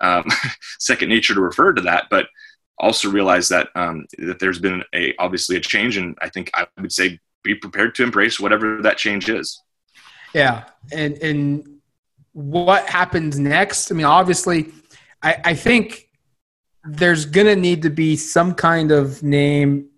um, 0.00 0.26
second 0.78 1.08
nature 1.08 1.34
to 1.34 1.40
refer 1.40 1.72
to 1.72 1.82
that, 1.82 2.08
but 2.10 2.26
also 2.78 3.10
realize 3.10 3.48
that 3.48 3.68
um, 3.74 4.06
that 4.18 4.38
there's 4.38 4.58
been 4.58 4.82
a 4.94 5.14
obviously 5.18 5.56
a 5.56 5.60
change, 5.60 5.96
and 5.96 6.16
I 6.20 6.28
think 6.28 6.50
I 6.52 6.66
would 6.78 6.92
say 6.92 7.18
be 7.42 7.54
prepared 7.54 7.94
to 7.96 8.02
embrace 8.02 8.38
whatever 8.38 8.80
that 8.82 8.96
change 8.96 9.28
is. 9.28 9.62
Yeah, 10.34 10.64
and 10.92 11.18
and 11.18 11.80
what 12.32 12.86
happens 12.88 13.38
next? 13.38 13.90
I 13.90 13.94
mean, 13.94 14.06
obviously, 14.06 14.72
I, 15.22 15.36
I 15.44 15.54
think 15.54 16.08
there's 16.84 17.26
gonna 17.26 17.56
need 17.56 17.82
to 17.82 17.90
be 17.90 18.16
some 18.16 18.54
kind 18.54 18.90
of 18.90 19.22
name 19.22 19.88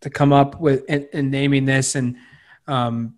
to 0.00 0.10
come 0.10 0.32
up 0.32 0.60
with 0.60 0.84
in 0.88 1.30
naming 1.30 1.64
this, 1.64 1.94
and 1.94 2.16
um, 2.66 3.14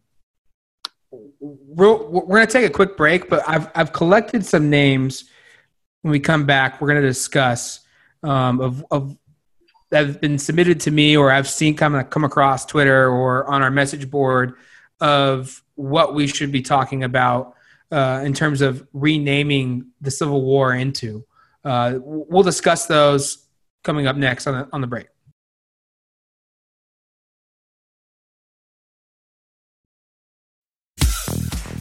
we're, 1.11 1.97
we're 1.97 2.39
gonna 2.39 2.47
take 2.47 2.67
a 2.67 2.73
quick 2.73 2.97
break, 2.97 3.29
but 3.29 3.43
I've 3.49 3.69
I've 3.75 3.93
collected 3.93 4.47
some 4.47 4.71
names 4.71 5.25
when 6.05 6.13
we 6.13 6.21
come 6.21 6.45
back, 6.45 6.83
we're 6.83 6.89
going 6.89 7.01
to 7.01 7.09
discuss 7.09 7.81
um, 8.23 8.61
of, 8.61 8.85
of 8.91 9.17
that 9.95 10.07
have 10.09 10.21
been 10.21 10.39
submitted 10.39 10.81
to 10.81 10.91
me 10.91 11.17
or 11.17 11.31
I've 11.31 11.49
seen 11.49 11.77
come 11.77 12.03
come 12.07 12.25
across 12.25 12.67
Twitter 12.67 13.09
or 13.09 13.47
on 13.47 13.63
our 13.63 13.71
message 13.71 14.11
board 14.11 14.55
of 15.01 15.63
what 15.77 16.15
we 16.15 16.27
should 16.27 16.51
be 16.51 16.63
talking 16.63 17.05
about 17.05 17.55
uh, 17.93 18.21
in 18.25 18.33
terms 18.33 18.61
of 18.61 18.85
renaming 18.93 19.93
the 20.01 20.11
Civil 20.11 20.43
War 20.43 20.75
into. 20.75 21.25
Uh, 21.63 22.01
we'll 22.03 22.43
discuss 22.43 22.87
those 22.87 23.47
coming 23.85 24.09
up 24.09 24.17
next 24.17 24.49
on 24.49 24.55
the, 24.55 24.69
on 24.73 24.81
the 24.81 24.89
break. 24.89 25.07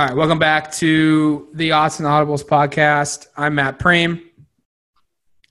All 0.00 0.06
right, 0.06 0.16
welcome 0.16 0.38
back 0.38 0.72
to 0.76 1.46
the 1.52 1.72
Odds 1.72 2.00
and 2.00 2.08
Audibles 2.08 2.42
podcast. 2.42 3.26
I'm 3.36 3.56
Matt 3.56 3.78
Prehm, 3.78 4.22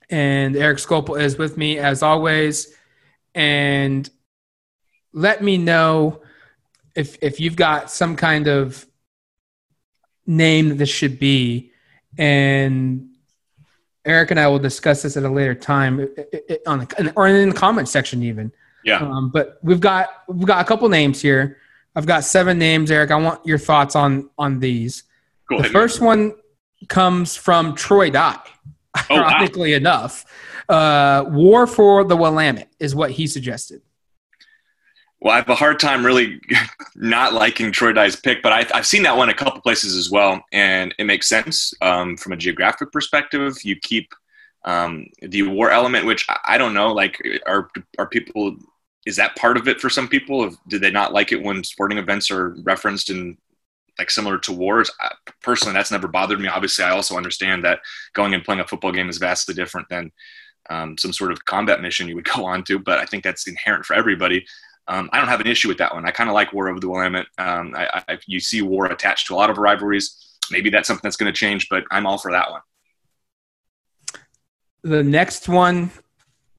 and 0.09 0.55
Eric 0.55 0.79
Skopil 0.79 1.21
is 1.21 1.37
with 1.37 1.55
me 1.55 1.77
as 1.77 2.01
always. 2.01 2.73
And 3.35 4.09
let 5.13 5.43
me 5.43 5.59
know 5.59 6.23
if 6.95 7.15
if 7.21 7.39
you've 7.39 7.57
got 7.57 7.91
some 7.91 8.15
kind 8.15 8.47
of 8.47 8.87
name 10.25 10.69
that 10.69 10.79
this 10.79 10.89
should 10.89 11.19
be, 11.19 11.71
and 12.17 13.07
Eric 14.03 14.31
and 14.31 14.39
I 14.39 14.47
will 14.47 14.57
discuss 14.57 15.03
this 15.03 15.15
at 15.15 15.21
a 15.21 15.29
later 15.29 15.53
time 15.53 16.09
on 16.65 16.79
the, 16.79 17.13
or 17.15 17.27
in 17.27 17.49
the 17.49 17.55
comment 17.55 17.87
section 17.87 18.23
even. 18.23 18.51
Yeah. 18.83 18.97
Um, 18.97 19.29
but 19.29 19.59
we've 19.61 19.79
got 19.79 20.09
we've 20.27 20.47
got 20.47 20.65
a 20.65 20.67
couple 20.67 20.89
names 20.89 21.21
here. 21.21 21.57
I've 21.95 22.05
got 22.05 22.23
seven 22.23 22.57
names, 22.59 22.91
Eric. 22.91 23.11
I 23.11 23.15
want 23.17 23.45
your 23.45 23.57
thoughts 23.57 23.95
on 23.95 24.29
on 24.37 24.59
these. 24.59 25.03
Go 25.49 25.57
the 25.57 25.61
ahead. 25.63 25.71
first 25.71 26.01
one 26.01 26.33
comes 26.87 27.35
from 27.35 27.75
Troy 27.75 28.09
Dye. 28.09 28.37
Oh, 28.97 29.15
wow. 29.15 29.27
Ironically 29.27 29.73
enough, 29.73 30.25
uh, 30.69 31.25
"War 31.27 31.67
for 31.67 32.03
the 32.03 32.15
Willamette" 32.17 32.69
is 32.79 32.95
what 32.95 33.11
he 33.11 33.27
suggested. 33.27 33.81
Well, 35.21 35.33
I 35.33 35.37
have 35.37 35.49
a 35.49 35.55
hard 35.55 35.79
time 35.79 36.05
really 36.05 36.39
not 36.95 37.33
liking 37.33 37.71
Troy 37.73 37.91
Dye's 37.91 38.15
pick, 38.15 38.41
but 38.41 38.53
I, 38.53 38.65
I've 38.73 38.87
seen 38.87 39.03
that 39.03 39.17
one 39.17 39.29
a 39.29 39.33
couple 39.33 39.59
places 39.61 39.95
as 39.95 40.09
well, 40.09 40.41
and 40.53 40.95
it 40.97 41.03
makes 41.03 41.27
sense 41.27 41.73
um, 41.81 42.15
from 42.17 42.31
a 42.31 42.37
geographic 42.37 42.91
perspective. 42.91 43.57
You 43.63 43.75
keep 43.75 44.13
um, 44.65 45.07
the 45.21 45.43
war 45.43 45.71
element, 45.71 46.05
which 46.05 46.25
I- 46.29 46.39
I 46.55 46.57
don't 46.57 46.73
know. 46.73 46.93
Like, 46.93 47.21
are 47.45 47.69
are 47.97 48.07
people? 48.07 48.55
Is 49.09 49.15
that 49.15 49.35
part 49.35 49.57
of 49.57 49.67
it 49.67 49.81
for 49.81 49.89
some 49.89 50.07
people? 50.07 50.45
If, 50.45 50.53
do 50.67 50.77
they 50.77 50.91
not 50.91 51.13
like 51.13 51.31
it 51.31 51.41
when 51.41 51.63
sporting 51.63 51.97
events 51.97 52.29
are 52.29 52.49
referenced 52.61 53.09
in 53.09 53.39
like 53.97 54.11
similar 54.11 54.37
to 54.37 54.53
wars? 54.53 54.91
I, 55.01 55.09
personally, 55.41 55.73
that's 55.73 55.89
never 55.89 56.07
bothered 56.07 56.39
me. 56.39 56.47
Obviously, 56.47 56.85
I 56.85 56.91
also 56.91 57.17
understand 57.17 57.65
that 57.65 57.79
going 58.13 58.35
and 58.35 58.43
playing 58.43 58.61
a 58.61 58.67
football 58.67 58.91
game 58.91 59.09
is 59.09 59.17
vastly 59.17 59.55
different 59.55 59.89
than 59.89 60.11
um, 60.69 60.95
some 60.95 61.11
sort 61.11 61.31
of 61.31 61.43
combat 61.45 61.81
mission 61.81 62.07
you 62.07 62.13
would 62.13 62.29
go 62.35 62.45
on 62.45 62.63
to. 62.65 62.77
But 62.77 62.99
I 62.99 63.05
think 63.05 63.23
that's 63.23 63.47
inherent 63.47 63.83
for 63.83 63.95
everybody. 63.95 64.45
Um, 64.87 65.09
I 65.11 65.17
don't 65.17 65.27
have 65.27 65.41
an 65.41 65.47
issue 65.47 65.69
with 65.69 65.79
that 65.79 65.95
one. 65.95 66.05
I 66.05 66.11
kind 66.11 66.29
of 66.29 66.35
like 66.35 66.53
War 66.53 66.67
of 66.67 66.79
the 66.79 66.87
Willamette. 66.87 67.25
Um, 67.39 67.73
I, 67.75 68.03
I, 68.07 68.19
you 68.27 68.39
see 68.39 68.61
war 68.61 68.85
attached 68.85 69.25
to 69.27 69.33
a 69.33 69.37
lot 69.37 69.49
of 69.49 69.57
rivalries. 69.57 70.37
Maybe 70.51 70.69
that's 70.69 70.87
something 70.87 71.01
that's 71.03 71.17
going 71.17 71.33
to 71.33 71.37
change, 71.37 71.67
but 71.67 71.83
I'm 71.89 72.05
all 72.05 72.19
for 72.19 72.31
that 72.31 72.51
one. 72.51 72.61
The 74.83 75.03
next 75.03 75.49
one 75.49 75.89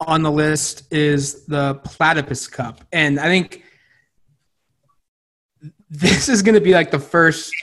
on 0.07 0.23
the 0.23 0.31
list 0.31 0.91
is 0.91 1.45
the 1.45 1.75
Platypus 1.75 2.47
Cup, 2.47 2.81
and 2.91 3.19
I 3.19 3.25
think 3.25 3.63
this 5.89 6.29
is 6.29 6.41
going 6.41 6.55
to 6.55 6.61
be 6.61 6.73
like 6.73 6.89
the 6.89 6.99
first 6.99 7.53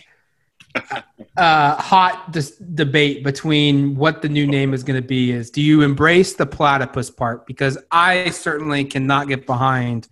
uh, 1.37 1.75
hot 1.77 2.31
dis- 2.31 2.57
debate 2.57 3.25
between 3.25 3.97
what 3.97 4.23
the 4.23 4.29
new 4.29 4.47
name 4.47 4.75
is 4.75 4.83
going 4.83 5.01
to 5.01 5.07
be. 5.07 5.33
Is 5.33 5.51
do 5.51 5.63
you 5.63 5.83
embrace 5.83 6.35
the 6.35 6.47
platypus 6.47 7.11
part? 7.11 7.47
Because 7.47 7.79
I 7.91 8.31
certainly 8.31 8.85
cannot 8.85 9.29
get 9.29 9.47
behind 9.47 10.09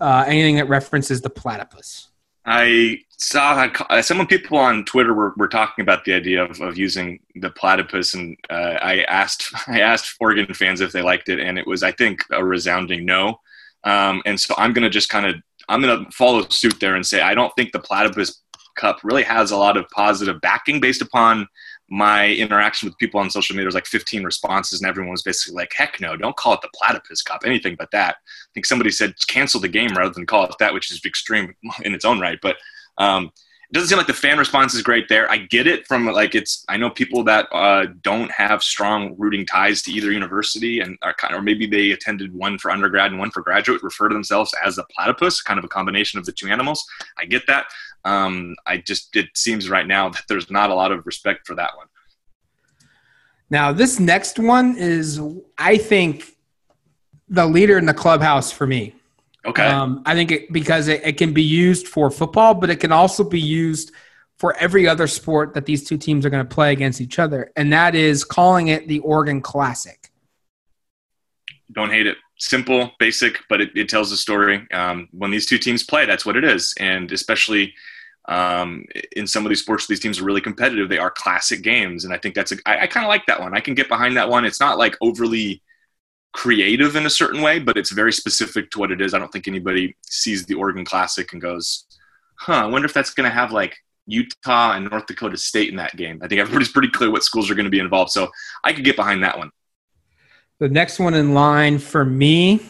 uh, 0.00 0.24
anything 0.26 0.56
that 0.56 0.68
references 0.68 1.20
the 1.20 1.30
platypus. 1.30 2.08
I 2.44 3.02
saw 3.22 3.70
uh, 3.88 4.02
some 4.02 4.26
people 4.26 4.58
on 4.58 4.84
Twitter 4.84 5.14
were, 5.14 5.32
were 5.36 5.48
talking 5.48 5.82
about 5.82 6.04
the 6.04 6.12
idea 6.12 6.44
of, 6.44 6.60
of 6.60 6.76
using 6.76 7.20
the 7.36 7.50
platypus, 7.50 8.14
and 8.14 8.36
uh, 8.50 8.78
I 8.82 9.02
asked 9.04 9.52
I 9.68 9.80
asked 9.80 10.16
Oregon 10.20 10.52
fans 10.54 10.80
if 10.80 10.92
they 10.92 11.02
liked 11.02 11.28
it, 11.28 11.40
and 11.40 11.58
it 11.58 11.66
was 11.66 11.82
I 11.82 11.92
think 11.92 12.24
a 12.30 12.44
resounding 12.44 13.04
no. 13.04 13.40
Um, 13.84 14.22
and 14.26 14.38
so 14.38 14.54
I'm 14.58 14.72
gonna 14.72 14.90
just 14.90 15.08
kind 15.08 15.26
of 15.26 15.36
I'm 15.68 15.80
gonna 15.80 16.04
follow 16.12 16.46
suit 16.48 16.80
there 16.80 16.96
and 16.96 17.06
say 17.06 17.20
I 17.20 17.34
don't 17.34 17.52
think 17.56 17.72
the 17.72 17.78
platypus 17.78 18.42
cup 18.76 18.98
really 19.02 19.22
has 19.22 19.50
a 19.50 19.56
lot 19.56 19.76
of 19.76 19.88
positive 19.90 20.40
backing 20.40 20.80
based 20.80 21.02
upon 21.02 21.46
my 21.90 22.30
interaction 22.30 22.88
with 22.88 22.96
people 22.96 23.20
on 23.20 23.28
social 23.28 23.54
media. 23.54 23.64
There's 23.64 23.74
like 23.74 23.86
15 23.86 24.24
responses, 24.24 24.80
and 24.80 24.88
everyone 24.88 25.10
was 25.12 25.22
basically 25.22 25.56
like, 25.56 25.72
"Heck 25.76 26.00
no! 26.00 26.16
Don't 26.16 26.36
call 26.36 26.54
it 26.54 26.60
the 26.62 26.70
platypus 26.74 27.22
cup. 27.22 27.42
Anything 27.44 27.76
but 27.78 27.90
that." 27.92 28.16
I 28.16 28.50
think 28.54 28.66
somebody 28.66 28.90
said 28.90 29.14
cancel 29.28 29.60
the 29.60 29.68
game 29.68 29.94
rather 29.96 30.12
than 30.12 30.26
call 30.26 30.44
it 30.44 30.54
that, 30.58 30.74
which 30.74 30.90
is 30.90 31.04
extreme 31.04 31.54
in 31.84 31.94
its 31.94 32.04
own 32.04 32.18
right. 32.18 32.38
But 32.40 32.56
um, 32.98 33.30
it 33.72 33.76
doesn't 33.76 33.88
seem 33.88 33.96
like 33.96 34.06
the 34.06 34.12
fan 34.12 34.36
response 34.36 34.74
is 34.74 34.82
great 34.82 35.08
there. 35.08 35.30
I 35.30 35.38
get 35.38 35.66
it 35.66 35.86
from 35.86 36.04
like 36.04 36.34
it's. 36.34 36.62
I 36.68 36.76
know 36.76 36.90
people 36.90 37.24
that 37.24 37.48
uh, 37.52 37.86
don't 38.02 38.30
have 38.30 38.62
strong 38.62 39.14
rooting 39.16 39.46
ties 39.46 39.80
to 39.82 39.90
either 39.90 40.12
university, 40.12 40.80
and 40.80 41.00
kind 41.00 41.32
of, 41.32 41.38
or 41.38 41.42
maybe 41.42 41.66
they 41.66 41.92
attended 41.92 42.34
one 42.34 42.58
for 42.58 42.70
undergrad 42.70 43.12
and 43.12 43.18
one 43.18 43.30
for 43.30 43.40
graduate, 43.40 43.82
refer 43.82 44.10
to 44.10 44.14
themselves 44.14 44.54
as 44.62 44.76
a 44.76 44.84
platypus, 44.94 45.40
kind 45.40 45.58
of 45.58 45.64
a 45.64 45.68
combination 45.68 46.18
of 46.18 46.26
the 46.26 46.32
two 46.32 46.48
animals. 46.48 46.84
I 47.18 47.24
get 47.24 47.46
that. 47.46 47.64
Um, 48.04 48.56
I 48.66 48.76
just 48.76 49.16
it 49.16 49.28
seems 49.34 49.70
right 49.70 49.86
now 49.86 50.10
that 50.10 50.24
there's 50.28 50.50
not 50.50 50.68
a 50.68 50.74
lot 50.74 50.92
of 50.92 51.06
respect 51.06 51.46
for 51.46 51.54
that 51.54 51.74
one. 51.74 51.86
Now, 53.48 53.72
this 53.72 53.98
next 53.98 54.38
one 54.38 54.76
is, 54.76 55.18
I 55.56 55.78
think, 55.78 56.36
the 57.28 57.46
leader 57.46 57.78
in 57.78 57.86
the 57.86 57.94
clubhouse 57.94 58.52
for 58.52 58.66
me. 58.66 58.94
Okay. 59.44 59.64
Um, 59.64 60.02
I 60.06 60.14
think 60.14 60.30
it, 60.30 60.52
because 60.52 60.88
it, 60.88 61.02
it 61.04 61.16
can 61.18 61.32
be 61.32 61.42
used 61.42 61.88
for 61.88 62.10
football, 62.10 62.54
but 62.54 62.70
it 62.70 62.76
can 62.76 62.92
also 62.92 63.24
be 63.24 63.40
used 63.40 63.92
for 64.38 64.56
every 64.56 64.88
other 64.88 65.06
sport 65.06 65.54
that 65.54 65.66
these 65.66 65.84
two 65.84 65.96
teams 65.98 66.24
are 66.24 66.30
going 66.30 66.46
to 66.46 66.54
play 66.54 66.72
against 66.72 67.00
each 67.00 67.18
other, 67.18 67.52
and 67.56 67.72
that 67.72 67.94
is 67.94 68.24
calling 68.24 68.68
it 68.68 68.88
the 68.88 68.98
Oregon 69.00 69.40
Classic. 69.40 70.10
Don't 71.72 71.90
hate 71.90 72.06
it. 72.06 72.16
Simple, 72.38 72.90
basic, 72.98 73.38
but 73.48 73.60
it, 73.60 73.70
it 73.76 73.88
tells 73.88 74.10
a 74.10 74.16
story. 74.16 74.66
Um, 74.72 75.08
when 75.12 75.30
these 75.30 75.46
two 75.46 75.58
teams 75.58 75.84
play, 75.84 76.06
that's 76.06 76.26
what 76.26 76.36
it 76.36 76.44
is, 76.44 76.74
and 76.78 77.10
especially 77.12 77.72
um, 78.28 78.84
in 79.16 79.26
some 79.26 79.44
of 79.44 79.48
these 79.48 79.60
sports, 79.60 79.86
these 79.86 80.00
teams 80.00 80.20
are 80.20 80.24
really 80.24 80.40
competitive. 80.40 80.88
They 80.88 80.98
are 80.98 81.10
classic 81.10 81.62
games, 81.62 82.04
and 82.04 82.12
I 82.12 82.18
think 82.18 82.34
that's 82.34 82.52
a. 82.52 82.56
I, 82.66 82.82
I 82.82 82.86
kind 82.86 83.04
of 83.04 83.08
like 83.08 83.26
that 83.26 83.40
one. 83.40 83.56
I 83.56 83.60
can 83.60 83.74
get 83.74 83.88
behind 83.88 84.16
that 84.16 84.28
one. 84.28 84.44
It's 84.44 84.60
not 84.60 84.78
like 84.78 84.96
overly 85.00 85.62
creative 86.32 86.96
in 86.96 87.06
a 87.06 87.10
certain 87.10 87.42
way, 87.42 87.58
but 87.58 87.76
it's 87.76 87.92
very 87.92 88.12
specific 88.12 88.70
to 88.70 88.78
what 88.78 88.90
it 88.90 89.00
is. 89.00 89.14
I 89.14 89.18
don't 89.18 89.30
think 89.30 89.48
anybody 89.48 89.96
sees 90.06 90.46
the 90.46 90.54
Oregon 90.54 90.84
Classic 90.84 91.30
and 91.32 91.40
goes, 91.42 91.84
"Huh, 92.36 92.54
I 92.54 92.66
wonder 92.66 92.86
if 92.86 92.94
that's 92.94 93.10
going 93.14 93.28
to 93.28 93.34
have 93.34 93.52
like 93.52 93.76
Utah 94.06 94.72
and 94.72 94.90
North 94.90 95.06
Dakota 95.06 95.36
State 95.36 95.68
in 95.70 95.76
that 95.76 95.96
game." 95.96 96.20
I 96.22 96.28
think 96.28 96.40
everybody's 96.40 96.70
pretty 96.72 96.88
clear 96.88 97.10
what 97.10 97.22
schools 97.22 97.50
are 97.50 97.54
going 97.54 97.64
to 97.64 97.70
be 97.70 97.78
involved, 97.80 98.10
so 98.10 98.30
I 98.64 98.72
could 98.72 98.84
get 98.84 98.96
behind 98.96 99.22
that 99.22 99.36
one. 99.38 99.50
The 100.58 100.68
next 100.68 100.98
one 100.98 101.14
in 101.14 101.34
line 101.34 101.78
for 101.78 102.04
me 102.04 102.60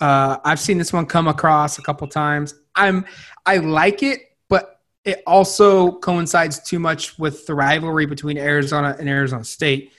Uh, 0.00 0.38
I've 0.44 0.60
seen 0.60 0.78
this 0.78 0.92
one 0.92 1.06
come 1.06 1.28
across 1.28 1.78
a 1.78 1.82
couple 1.82 2.06
times. 2.08 2.54
I'm 2.74 3.04
I 3.46 3.56
like 3.58 4.02
it, 4.02 4.20
but 4.48 4.80
it 5.04 5.22
also 5.26 5.92
coincides 5.92 6.60
too 6.60 6.78
much 6.78 7.18
with 7.18 7.46
the 7.46 7.54
rivalry 7.54 8.06
between 8.06 8.38
Arizona 8.38 8.96
and 8.98 9.08
Arizona 9.08 9.44
State, 9.44 9.92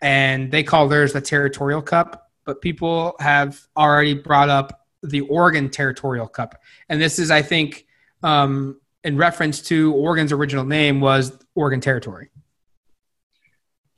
and 0.00 0.50
they 0.50 0.62
call 0.62 0.88
theirs 0.88 1.12
the 1.12 1.20
Territorial 1.20 1.82
Cup. 1.82 2.27
But 2.48 2.62
people 2.62 3.14
have 3.20 3.60
already 3.76 4.14
brought 4.14 4.48
up 4.48 4.86
the 5.02 5.20
Oregon 5.20 5.68
Territorial 5.68 6.26
Cup, 6.26 6.58
and 6.88 6.98
this 6.98 7.18
is, 7.18 7.30
I 7.30 7.42
think, 7.42 7.84
um, 8.22 8.80
in 9.04 9.18
reference 9.18 9.60
to 9.64 9.92
Oregon's 9.92 10.32
original 10.32 10.64
name 10.64 10.98
was 10.98 11.38
Oregon 11.54 11.82
Territory. 11.82 12.30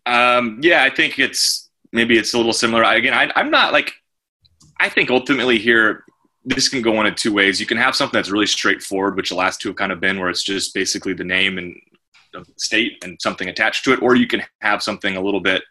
Um, 0.04 0.58
yeah, 0.62 0.82
I 0.82 0.90
think 0.90 1.20
it's 1.20 1.70
maybe 1.92 2.18
it's 2.18 2.34
a 2.34 2.38
little 2.38 2.52
similar. 2.52 2.82
Again, 2.82 3.14
I, 3.14 3.30
I'm 3.36 3.52
not 3.52 3.72
like 3.72 3.92
I 4.80 4.88
think 4.88 5.10
ultimately 5.10 5.56
here 5.56 6.02
this 6.44 6.68
can 6.68 6.82
go 6.82 6.90
one 6.90 7.06
of 7.06 7.14
two 7.14 7.32
ways. 7.32 7.60
You 7.60 7.66
can 7.66 7.78
have 7.78 7.94
something 7.94 8.18
that's 8.18 8.30
really 8.32 8.48
straightforward, 8.48 9.14
which 9.14 9.28
the 9.28 9.36
last 9.36 9.60
two 9.60 9.68
have 9.68 9.76
kind 9.76 9.92
of 9.92 10.00
been, 10.00 10.18
where 10.18 10.28
it's 10.28 10.42
just 10.42 10.74
basically 10.74 11.12
the 11.12 11.22
name 11.22 11.56
and 11.56 11.80
state 12.56 12.98
and 13.04 13.16
something 13.22 13.48
attached 13.48 13.84
to 13.84 13.92
it, 13.92 14.02
or 14.02 14.16
you 14.16 14.26
can 14.26 14.42
have 14.60 14.82
something 14.82 15.16
a 15.16 15.20
little 15.20 15.40
bit 15.40 15.62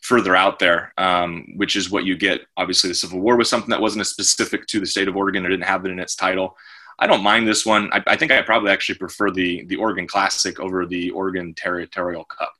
further 0.00 0.34
out 0.34 0.58
there, 0.58 0.92
um, 0.98 1.46
which 1.56 1.76
is 1.76 1.90
what 1.90 2.04
you 2.04 2.16
get. 2.16 2.42
Obviously, 2.56 2.88
the 2.88 2.94
Civil 2.94 3.20
War 3.20 3.36
was 3.36 3.48
something 3.48 3.70
that 3.70 3.80
wasn't 3.80 4.00
as 4.00 4.08
specific 4.08 4.66
to 4.68 4.80
the 4.80 4.86
state 4.86 5.08
of 5.08 5.16
Oregon 5.16 5.44
it 5.44 5.48
didn't 5.48 5.64
have 5.64 5.84
it 5.84 5.90
in 5.90 5.98
its 5.98 6.14
title. 6.14 6.56
I 6.98 7.06
don't 7.06 7.22
mind 7.22 7.48
this 7.48 7.64
one. 7.64 7.90
I, 7.92 8.02
I 8.06 8.16
think 8.16 8.30
I 8.30 8.42
probably 8.42 8.70
actually 8.70 8.98
prefer 8.98 9.30
the 9.30 9.64
the 9.64 9.76
Oregon 9.76 10.06
Classic 10.06 10.58
over 10.60 10.86
the 10.86 11.10
Oregon 11.10 11.54
Territorial 11.54 12.24
Cup. 12.24 12.52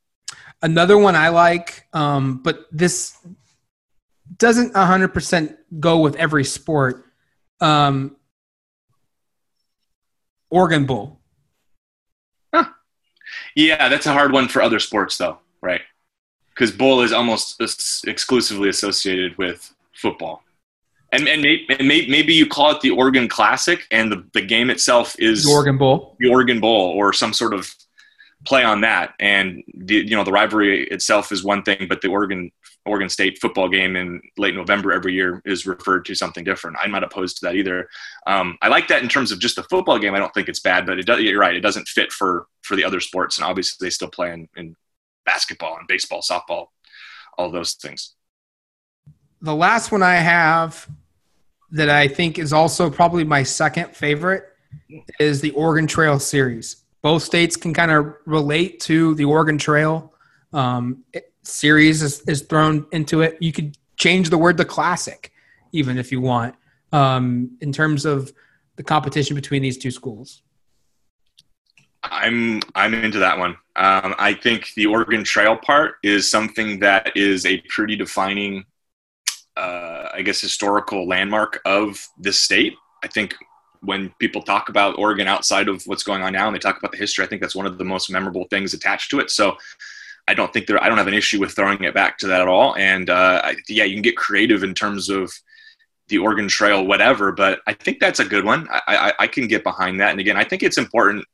Another 0.62 0.99
one 0.99 1.16
I 1.16 1.28
like, 1.28 1.87
um, 1.92 2.42
but 2.42 2.66
this 2.70 3.16
doesn't 4.37 4.75
100% 4.75 5.56
go 5.78 6.00
with 6.00 6.16
every 6.16 6.44
sport. 6.44 7.06
Um, 7.61 8.16
Oregon 10.50 10.85
Bowl. 10.85 11.20
Huh. 12.52 12.66
Yeah, 13.54 13.88
that's 13.88 14.06
a 14.06 14.12
hard 14.12 14.32
one 14.32 14.49
for 14.49 14.62
other 14.62 14.80
sports, 14.80 15.16
though, 15.16 15.38
right? 15.62 15.80
Because 16.54 16.71
bowl 16.73 17.02
is 17.02 17.12
almost 17.12 17.61
exclusively 18.07 18.69
associated 18.69 19.37
with 19.38 19.75
football. 19.95 20.42
And, 21.12 21.26
and, 21.26 21.42
maybe, 21.42 21.66
and 21.71 21.88
maybe 21.88 22.35
you 22.35 22.47
call 22.47 22.71
it 22.71 22.80
the 22.80 22.90
Oregon 22.90 23.28
Classic, 23.28 23.85
and 23.90 24.12
the, 24.12 24.25
the 24.33 24.42
game 24.42 24.71
itself 24.71 25.16
is 25.19 25.45
the 25.45 25.50
Oregon 25.50 25.78
Bowl, 25.78 26.16
the 26.21 26.28
Oregon 26.28 26.61
Bowl, 26.61 26.92
or 26.97 27.12
some 27.12 27.33
sort 27.33 27.52
of 27.52 27.75
play 28.47 28.62
on 28.62 28.83
that. 28.83 29.14
And 29.19 29.62
the 29.75 29.97
you 29.97 30.16
know 30.16 30.23
the 30.23 30.33
rivalry 30.33 30.85
itself 30.85 31.33
is 31.33 31.42
one 31.42 31.62
thing, 31.62 31.87
but 31.88 32.00
the 32.00 32.09
Oregon 32.09 32.52
Oregon 32.87 33.09
State 33.09 33.38
football 33.40 33.69
game 33.69 33.97
in 33.97 34.21
late 34.38 34.54
November 34.54 34.92
every 34.92 35.12
year 35.14 35.42
is 35.45 35.66
referred 35.66 36.04
to 36.07 36.14
something 36.14 36.45
different. 36.45 36.76
I'm 36.80 36.92
not 36.92 37.04
opposed 37.04 37.38
to 37.38 37.47
that 37.47 37.57
either. 37.57 37.88
Um, 38.26 38.57
I 38.62 38.69
like 38.69 38.88
that 38.88 39.02
in 39.02 39.09
terms 39.09 39.33
of 39.33 39.38
just 39.38 39.57
the 39.57 39.64
football 39.64 39.99
game. 39.99 40.14
I 40.14 40.19
don't 40.19 40.33
think 40.33 40.49
it's 40.49 40.61
bad, 40.61 40.87
but 40.87 40.99
it 40.99 41.07
does, 41.07 41.21
you're 41.21 41.38
right. 41.38 41.54
It 41.54 41.61
doesn't 41.61 41.88
fit 41.88 42.12
for 42.12 42.47
for 42.62 42.76
the 42.76 42.85
other 42.85 43.00
sports, 43.00 43.37
and 43.37 43.45
obviously 43.45 43.85
they 43.85 43.90
still 43.90 44.09
play 44.09 44.33
in, 44.33 44.49
in 44.57 44.76
basketball 45.30 45.76
and 45.78 45.87
baseball, 45.87 46.22
softball, 46.22 46.66
all 47.38 47.50
those 47.50 47.75
things. 47.75 48.14
The 49.40 49.54
last 49.54 49.92
one 49.92 50.02
I 50.02 50.16
have 50.16 50.88
that 51.70 51.88
I 51.88 52.08
think 52.08 52.38
is 52.38 52.52
also 52.52 52.90
probably 52.90 53.25
my 53.25 53.42
second 53.44 53.94
favorite 53.94 54.44
is 55.20 55.40
the 55.40 55.52
Oregon 55.52 55.87
Trail 55.87 56.18
series. 56.18 56.84
Both 57.02 57.22
states 57.22 57.56
can 57.56 57.72
kind 57.72 57.92
of 57.92 58.14
relate 58.26 58.80
to 58.80 59.14
the 59.14 59.25
Oregon 59.25 59.56
Trail. 59.56 60.12
Um, 60.52 61.04
it, 61.12 61.32
series 61.42 62.02
is, 62.02 62.20
is 62.22 62.42
thrown 62.42 62.87
into 62.92 63.22
it. 63.22 63.38
You 63.40 63.52
could 63.52 63.78
change 63.96 64.30
the 64.30 64.38
word 64.38 64.56
to 64.58 64.64
classic, 64.64 65.32
even 65.72 65.96
if 65.96 66.10
you 66.12 66.20
want, 66.20 66.54
um, 66.92 67.56
in 67.60 67.72
terms 67.72 68.04
of 68.04 68.32
the 68.76 68.82
competition 68.82 69.34
between 69.37 69.62
these 69.62 69.78
two 69.78 69.90
schools. 69.90 70.42
I'm 72.02 72.61
I'm 72.75 72.95
into 72.95 73.19
that 73.19 73.38
one. 73.38 73.57
Um, 73.76 74.14
I 74.19 74.35
think 74.35 74.73
the 74.75 74.86
Oregon 74.86 75.25
Trail 75.25 75.56
part 75.56 75.97
is 76.02 76.30
something 76.30 76.80
that 76.80 77.17
is 77.17 77.47
a 77.47 77.58
pretty 77.69 77.97
defining, 77.97 78.65
uh, 79.56 80.08
I 80.13 80.23
guess, 80.23 80.41
historical 80.41 81.06
landmark 81.06 81.60
of 81.65 82.06
this 82.19 82.41
state. 82.41 82.75
I 83.02 83.08
think 83.08 83.34
when 83.82 84.10
people 84.19 84.43
talk 84.43 84.69
about 84.69 84.99
Oregon 84.99 85.26
outside 85.26 85.69
of 85.69 85.82
what's 85.86 86.02
going 86.02 86.23
on 86.23 86.32
now 86.32 86.47
and 86.47 86.54
they 86.54 86.60
talk 86.60 86.78
about 86.78 86.93
the 86.93 86.99
history, 86.99 87.25
I 87.25 87.28
think 87.28 87.41
that's 87.41 87.56
one 87.56 87.67
of 87.67 87.78
the 87.78 87.84
most 87.84 88.10
memorable 88.10 88.45
things 88.50 88.75
attached 88.75 89.10
to 89.10 89.21
it. 89.21 89.30
So 89.30 89.56
I 90.28 90.34
don't 90.34 90.52
think 90.52 90.67
there. 90.67 90.82
I 90.82 90.89
don't 90.89 90.99
have 90.99 91.06
an 91.06 91.15
issue 91.15 91.41
with 91.41 91.52
throwing 91.52 91.82
it 91.84 91.95
back 91.95 92.19
to 92.19 92.26
that 92.28 92.41
at 92.41 92.49
all. 92.49 92.76
And 92.76 93.10
uh, 93.10 93.41
I, 93.45 93.56
yeah, 93.69 93.84
you 93.84 93.95
can 93.95 94.02
get 94.02 94.17
creative 94.17 94.63
in 94.63 94.75
terms 94.75 95.08
of 95.08 95.32
the 96.08 96.19
Oregon 96.19 96.49
Trail, 96.49 96.86
whatever. 96.86 97.32
But 97.32 97.60
I 97.67 97.75
think 97.75 98.00
that's 98.00 98.21
a 98.21 98.25
good 98.25 98.45
one. 98.45 98.69
I, 98.71 98.80
I, 98.86 99.13
I 99.21 99.26
can 99.26 99.49
get 99.49 99.65
behind 99.65 100.00
that. 100.00 100.10
And 100.10 100.21
again, 100.21 100.36
I 100.36 100.45
think 100.45 100.63
it's 100.63 100.78
important 100.78 101.25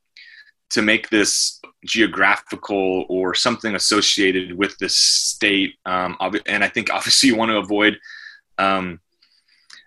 to 0.69 0.81
make 0.81 1.09
this 1.09 1.61
geographical 1.85 3.05
or 3.09 3.33
something 3.33 3.75
associated 3.75 4.57
with 4.57 4.77
the 4.79 4.89
state. 4.89 5.75
Um, 5.85 6.17
and 6.45 6.63
I 6.63 6.69
think 6.69 6.91
obviously 6.91 7.29
you 7.29 7.35
want 7.35 7.49
to 7.51 7.57
avoid 7.57 7.97
um, 8.57 8.99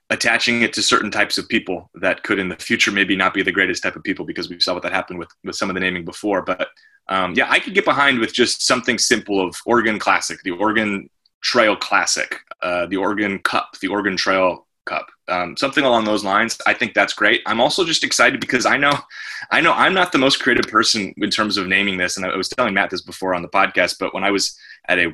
attaching 0.09 0.62
it 0.62 0.73
to 0.75 0.83
certain 0.83 1.11
types 1.11 1.38
of 1.38 1.49
people 1.49 1.90
that 1.95 2.23
could 2.23 2.38
in 2.38 2.49
the 2.49 2.57
future 2.57 2.90
maybe 2.90 3.16
not 3.16 3.35
be 3.35 3.43
the 3.43 3.53
greatest 3.53 3.83
type 3.83 3.97
of 3.97 4.03
people 4.03 4.25
because 4.25 4.49
we 4.49 4.59
saw 4.61 4.75
what 4.75 4.83
that 4.83 4.93
happened 4.93 5.19
with, 5.19 5.29
with 5.45 5.57
some 5.57 5.71
of 5.71 5.75
the 5.75 5.81
naming 5.81 6.05
before. 6.05 6.43
But 6.43 6.69
um, 7.09 7.35
yeah, 7.35 7.47
I 7.51 7.61
could 7.61 7.75
get 7.75 7.85
behind 7.85 8.19
with 8.19 8.33
just 8.33 8.66
something 8.66 8.99
simple 8.99 9.40
of 9.40 9.57
Oregon 9.66 9.99
Classic, 9.99 10.38
the 10.43 10.53
Oregon 10.53 11.11
Trail 11.43 11.77
Classic, 11.77 12.38
uh, 12.62 12.87
the 12.87 12.97
Oregon 12.97 13.38
Cup, 13.40 13.77
the 13.81 13.88
Oregon 13.88 14.16
Trail 14.16 14.66
Cup, 14.90 15.07
um, 15.29 15.57
something 15.57 15.85
along 15.85 16.05
those 16.05 16.24
lines. 16.24 16.59
I 16.66 16.74
think 16.74 16.94
that's 16.94 17.12
great. 17.12 17.42
I'm 17.46 17.61
also 17.61 17.85
just 17.85 18.03
excited 18.03 18.40
because 18.40 18.66
I 18.66 18.76
know, 18.76 18.98
I 19.53 19.61
know 19.61 19.72
I'm 19.72 19.94
not 19.94 20.11
the 20.11 20.18
most 20.18 20.42
creative 20.42 20.66
person 20.66 21.14
in 21.16 21.31
terms 21.31 21.57
of 21.57 21.68
naming 21.68 21.96
this, 21.96 22.16
and 22.16 22.26
I 22.26 22.37
was 22.37 22.48
telling 22.48 22.74
Matt 22.74 22.90
this 22.90 23.03
before 23.03 23.33
on 23.33 23.42
the 23.42 23.48
podcast. 23.48 23.98
But 24.00 24.12
when 24.14 24.24
I 24.24 24.33
was 24.33 24.59
at 24.88 24.98
a, 24.98 25.12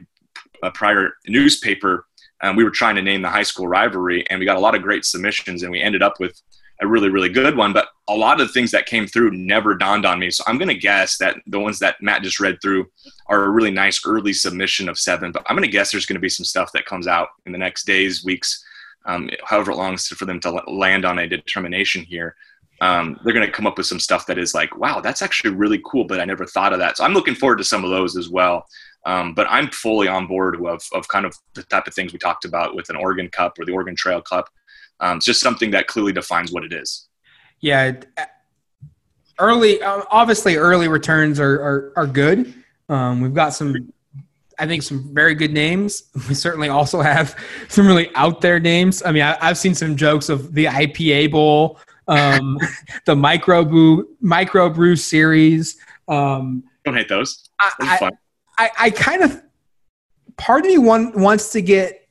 a 0.63 0.71
prior 0.71 1.11
newspaper, 1.29 2.07
um, 2.41 2.57
we 2.57 2.65
were 2.65 2.71
trying 2.71 2.97
to 2.97 3.03
name 3.03 3.21
the 3.21 3.29
high 3.29 3.43
school 3.43 3.69
rivalry, 3.69 4.27
and 4.31 4.41
we 4.41 4.47
got 4.47 4.57
a 4.57 4.61
lot 4.61 4.75
of 4.75 4.81
great 4.81 5.05
submissions, 5.05 5.63
and 5.63 5.71
we 5.71 5.83
ended 5.83 6.03
up 6.03 6.15
with 6.19 6.41
a 6.83 6.87
really 6.87 7.09
really 7.09 7.31
good 7.31 7.57
one 7.57 7.73
but 7.73 7.89
a 8.09 8.15
lot 8.15 8.39
of 8.39 8.47
the 8.47 8.53
things 8.53 8.71
that 8.71 8.85
came 8.85 9.07
through 9.07 9.31
never 9.31 9.75
dawned 9.75 10.05
on 10.05 10.19
me 10.19 10.31
so 10.31 10.45
i'm 10.47 10.59
going 10.59 10.69
to 10.69 10.75
guess 10.75 11.17
that 11.17 11.37
the 11.47 11.59
ones 11.59 11.79
that 11.79 11.97
matt 12.03 12.23
just 12.23 12.39
read 12.39 12.59
through 12.61 12.87
are 13.29 13.45
a 13.45 13.49
really 13.49 13.71
nice 13.71 14.03
early 14.05 14.35
submission 14.35 14.87
of 14.87 14.99
seven 14.99 15.33
but 15.33 15.43
i'm 15.47 15.57
going 15.57 15.65
to 15.65 15.73
guess 15.73 15.91
there's 15.91 16.05
going 16.05 16.21
to 16.21 16.21
be 16.21 16.29
some 16.29 16.45
stuff 16.45 16.71
that 16.73 16.85
comes 16.85 17.07
out 17.07 17.29
in 17.47 17.53
the 17.53 17.57
next 17.57 17.87
days 17.87 18.23
weeks 18.23 18.63
um, 19.07 19.31
however 19.45 19.75
long 19.75 19.97
for 19.97 20.25
them 20.25 20.41
to 20.41 20.51
land 20.69 21.05
on 21.05 21.19
a 21.19 21.29
determination 21.29 22.03
here 22.03 22.37
um, 22.83 23.19
they're 23.25 23.33
going 23.33 23.47
to 23.47 23.53
come 23.53 23.67
up 23.67 23.79
with 23.79 23.87
some 23.87 24.01
stuff 24.01 24.27
that 24.27 24.39
is 24.39 24.55
like 24.55 24.77
wow 24.77 25.01
that's 25.01 25.23
actually 25.23 25.51
really 25.51 25.81
cool 25.85 26.05
but 26.05 26.21
i 26.21 26.25
never 26.25 26.45
thought 26.47 26.73
of 26.73 26.79
that 26.79 26.97
so 26.97 27.05
i'm 27.05 27.15
looking 27.15 27.35
forward 27.35 27.57
to 27.57 27.65
some 27.65 27.85
of 27.85 27.91
those 27.91 28.17
as 28.17 28.29
well 28.29 28.67
um, 29.07 29.35
but 29.35 29.47
i'm 29.49 29.71
fully 29.71 30.09
on 30.09 30.27
board 30.27 30.57
of, 30.67 30.83
of 30.93 31.09
kind 31.09 31.25
of 31.25 31.35
the 31.55 31.63
type 31.65 31.87
of 31.87 31.95
things 31.95 32.13
we 32.13 32.19
talked 32.19 32.45
about 32.45 32.75
with 32.75 32.91
an 32.91 32.97
oregon 32.97 33.29
cup 33.29 33.59
or 33.59 33.65
the 33.65 33.73
oregon 33.73 33.97
trail 33.97 34.21
cup 34.21 34.49
um, 35.01 35.19
it's 35.19 35.27
just 35.27 35.41
something 35.41 35.71
that 35.73 35.87
clearly 35.87 36.13
defines 36.13 36.53
what 36.53 36.65
it 36.65 36.73
is. 36.73 37.09
Yeah, 37.61 37.93
early. 39.39 39.83
Um, 39.83 40.05
obviously, 40.11 40.57
early 40.57 40.89
returns 40.89 41.41
are 41.41 41.55
are, 41.55 41.93
are 41.97 42.07
good. 42.07 42.55
Um, 42.89 43.21
we've 43.21 43.35
got 43.35 43.51
some, 43.51 43.93
I 44.59 44.67
think, 44.67 44.83
some 44.83 45.13
very 45.15 45.35
good 45.35 45.53
names. 45.53 46.05
We 46.29 46.35
certainly 46.35 46.69
also 46.69 47.01
have 47.01 47.39
some 47.69 47.87
really 47.87 48.11
out 48.15 48.41
there 48.41 48.59
names. 48.59 49.03
I 49.05 49.13
mean, 49.13 49.23
I, 49.23 49.37
have 49.45 49.59
seen 49.59 49.75
some 49.75 49.97
jokes 49.97 50.29
of 50.29 50.55
the 50.55 50.67
IPA 50.67 51.31
Bowl, 51.31 51.79
um, 52.09 52.59
the 53.05 53.17
Micro 53.17 53.65
Brew 53.65 54.17
Micro 54.21 54.71
Brew 54.71 54.97
Series. 54.97 55.77
Um, 56.09 56.65
Don't 56.85 56.95
hate 56.95 57.09
those. 57.09 57.51
I, 57.61 58.11
I, 58.59 58.71
I 58.79 58.91
kind 58.91 59.23
of 59.23 59.43
part 60.37 60.65
of 60.65 60.67
me 60.67 60.79
want, 60.79 61.17
wants 61.17 61.51
to 61.51 61.63
get 61.63 62.09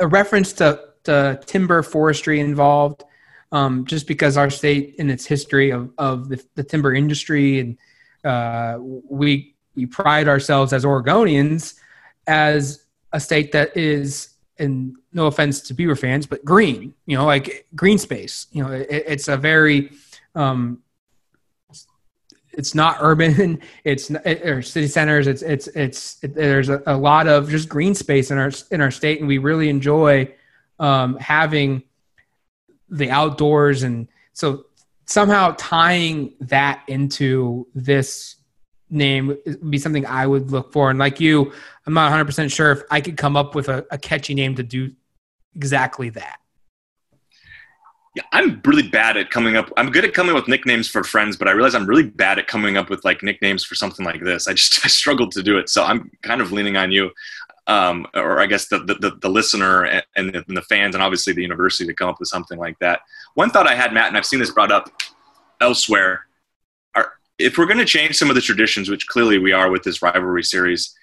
a 0.00 0.06
reference 0.06 0.52
to 0.54 0.80
uh, 1.08 1.36
timber 1.46 1.82
forestry 1.82 2.40
involved, 2.40 3.04
um, 3.52 3.84
just 3.86 4.06
because 4.06 4.36
our 4.36 4.50
state 4.50 4.96
in 4.98 5.10
its 5.10 5.24
history 5.24 5.70
of, 5.70 5.90
of 5.98 6.28
the, 6.28 6.44
the 6.54 6.64
timber 6.64 6.94
industry 6.94 7.60
and 7.60 7.78
uh, 8.24 8.78
we 8.80 9.55
we 9.76 9.86
pride 9.86 10.28
ourselves 10.28 10.72
as 10.72 10.84
Oregonians 10.84 11.74
as 12.26 12.84
a 13.12 13.20
state 13.20 13.52
that 13.52 13.76
is, 13.76 14.30
and 14.58 14.96
no 15.12 15.26
offense 15.26 15.60
to 15.60 15.74
Beaver 15.74 15.96
fans, 15.96 16.26
but 16.26 16.44
green. 16.44 16.94
You 17.06 17.18
know, 17.18 17.26
like 17.26 17.66
green 17.74 17.98
space. 17.98 18.46
You 18.50 18.64
know, 18.64 18.72
it, 18.72 18.88
it's 18.90 19.28
a 19.28 19.36
very 19.36 19.92
um, 20.34 20.82
it's 22.56 22.74
not 22.74 22.96
urban 23.00 23.60
it's 23.84 24.10
or 24.10 24.62
city 24.62 24.88
centers 24.88 25.26
it's 25.26 25.42
it's 25.42 25.68
it's 25.68 26.18
it, 26.22 26.34
there's 26.34 26.68
a, 26.68 26.82
a, 26.86 26.96
lot 26.96 27.28
of 27.28 27.48
just 27.48 27.68
green 27.68 27.94
space 27.94 28.30
in 28.30 28.38
our 28.38 28.50
in 28.70 28.80
our 28.80 28.90
state 28.90 29.20
and 29.20 29.28
we 29.28 29.38
really 29.38 29.68
enjoy 29.68 30.32
um, 30.78 31.16
having 31.18 31.82
the 32.88 33.10
outdoors 33.10 33.82
and 33.82 34.08
so 34.32 34.66
somehow 35.06 35.54
tying 35.58 36.34
that 36.40 36.82
into 36.88 37.66
this 37.74 38.35
name 38.90 39.28
would 39.28 39.70
be 39.70 39.78
something 39.78 40.06
I 40.06 40.26
would 40.26 40.50
look 40.50 40.72
for. 40.72 40.90
And 40.90 40.98
like 40.98 41.20
you, 41.20 41.52
I'm 41.86 41.94
not 41.94 42.12
100% 42.12 42.52
sure 42.52 42.72
if 42.72 42.82
I 42.90 43.00
could 43.00 43.16
come 43.16 43.36
up 43.36 43.54
with 43.54 43.68
a, 43.68 43.86
a 43.90 43.98
catchy 43.98 44.34
name 44.34 44.54
to 44.56 44.62
do 44.62 44.92
exactly 45.54 46.10
that. 46.10 46.38
Yeah, 48.16 48.22
I'm 48.32 48.62
really 48.64 48.88
bad 48.88 49.18
at 49.18 49.30
coming 49.30 49.56
up. 49.56 49.70
I'm 49.76 49.90
good 49.90 50.04
at 50.04 50.14
coming 50.14 50.34
up 50.34 50.40
with 50.40 50.48
nicknames 50.48 50.88
for 50.88 51.04
friends, 51.04 51.36
but 51.36 51.48
I 51.48 51.50
realize 51.50 51.74
I'm 51.74 51.86
really 51.86 52.04
bad 52.08 52.38
at 52.38 52.46
coming 52.46 52.78
up 52.78 52.88
with 52.88 53.04
like 53.04 53.22
nicknames 53.22 53.62
for 53.62 53.74
something 53.74 54.06
like 54.06 54.22
this. 54.22 54.48
I 54.48 54.54
just 54.54 54.80
I 54.84 54.88
struggled 54.88 55.32
to 55.32 55.42
do 55.42 55.58
it, 55.58 55.68
so 55.68 55.84
I'm 55.84 56.10
kind 56.22 56.40
of 56.40 56.50
leaning 56.50 56.78
on 56.78 56.90
you, 56.90 57.10
um, 57.66 58.06
or 58.14 58.40
I 58.40 58.46
guess 58.46 58.68
the 58.68 58.78
the, 58.78 59.18
the 59.20 59.28
listener 59.28 59.84
and, 59.84 60.34
and, 60.34 60.44
the, 60.56 60.62
fans, 60.62 60.94
and 60.94 61.04
obviously 61.04 61.34
the 61.34 61.42
university 61.42 61.86
to 61.86 61.92
come 61.92 62.08
up 62.08 62.18
with 62.18 62.28
something 62.28 62.58
like 62.58 62.78
that. 62.78 63.00
One 63.34 63.50
thought 63.50 63.66
I 63.66 63.74
had, 63.74 63.92
Matt, 63.92 64.08
and 64.08 64.16
I've 64.16 64.24
seen 64.24 64.40
this 64.40 64.50
brought 64.50 64.72
up 64.72 64.88
elsewhere, 65.60 66.26
if 67.38 67.58
we're 67.58 67.66
going 67.66 67.78
to 67.78 67.84
change 67.84 68.16
some 68.16 68.30
of 68.30 68.34
the 68.34 68.40
traditions, 68.40 68.88
which 68.88 69.06
clearly 69.06 69.38
we 69.38 69.52
are 69.52 69.70
with 69.70 69.82
this 69.82 70.02
rivalry 70.02 70.42
series 70.42 70.94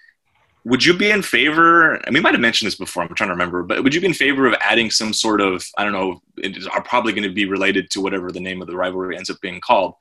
would 0.65 0.85
you 0.85 0.93
be 0.93 1.11
in 1.11 1.21
favor 1.21 1.95
and 1.95 2.13
we 2.13 2.21
might 2.21 2.33
have 2.33 2.39
mentioned 2.39 2.67
this 2.67 2.75
before 2.75 3.03
i'm 3.03 3.13
trying 3.15 3.27
to 3.27 3.33
remember 3.33 3.63
but 3.63 3.83
would 3.83 3.93
you 3.93 3.99
be 3.99 4.07
in 4.07 4.13
favor 4.13 4.47
of 4.47 4.53
adding 4.61 4.89
some 4.89 5.11
sort 5.11 5.41
of 5.41 5.65
i 5.77 5.83
don't 5.83 5.91
know 5.91 6.21
are 6.71 6.81
probably 6.83 7.11
going 7.11 7.27
to 7.27 7.33
be 7.33 7.45
related 7.45 7.89
to 7.91 7.99
whatever 7.99 8.31
the 8.31 8.39
name 8.39 8.61
of 8.61 8.67
the 8.67 8.75
rivalry 8.75 9.17
ends 9.17 9.29
up 9.29 9.41
being 9.41 9.59
called 9.59 9.93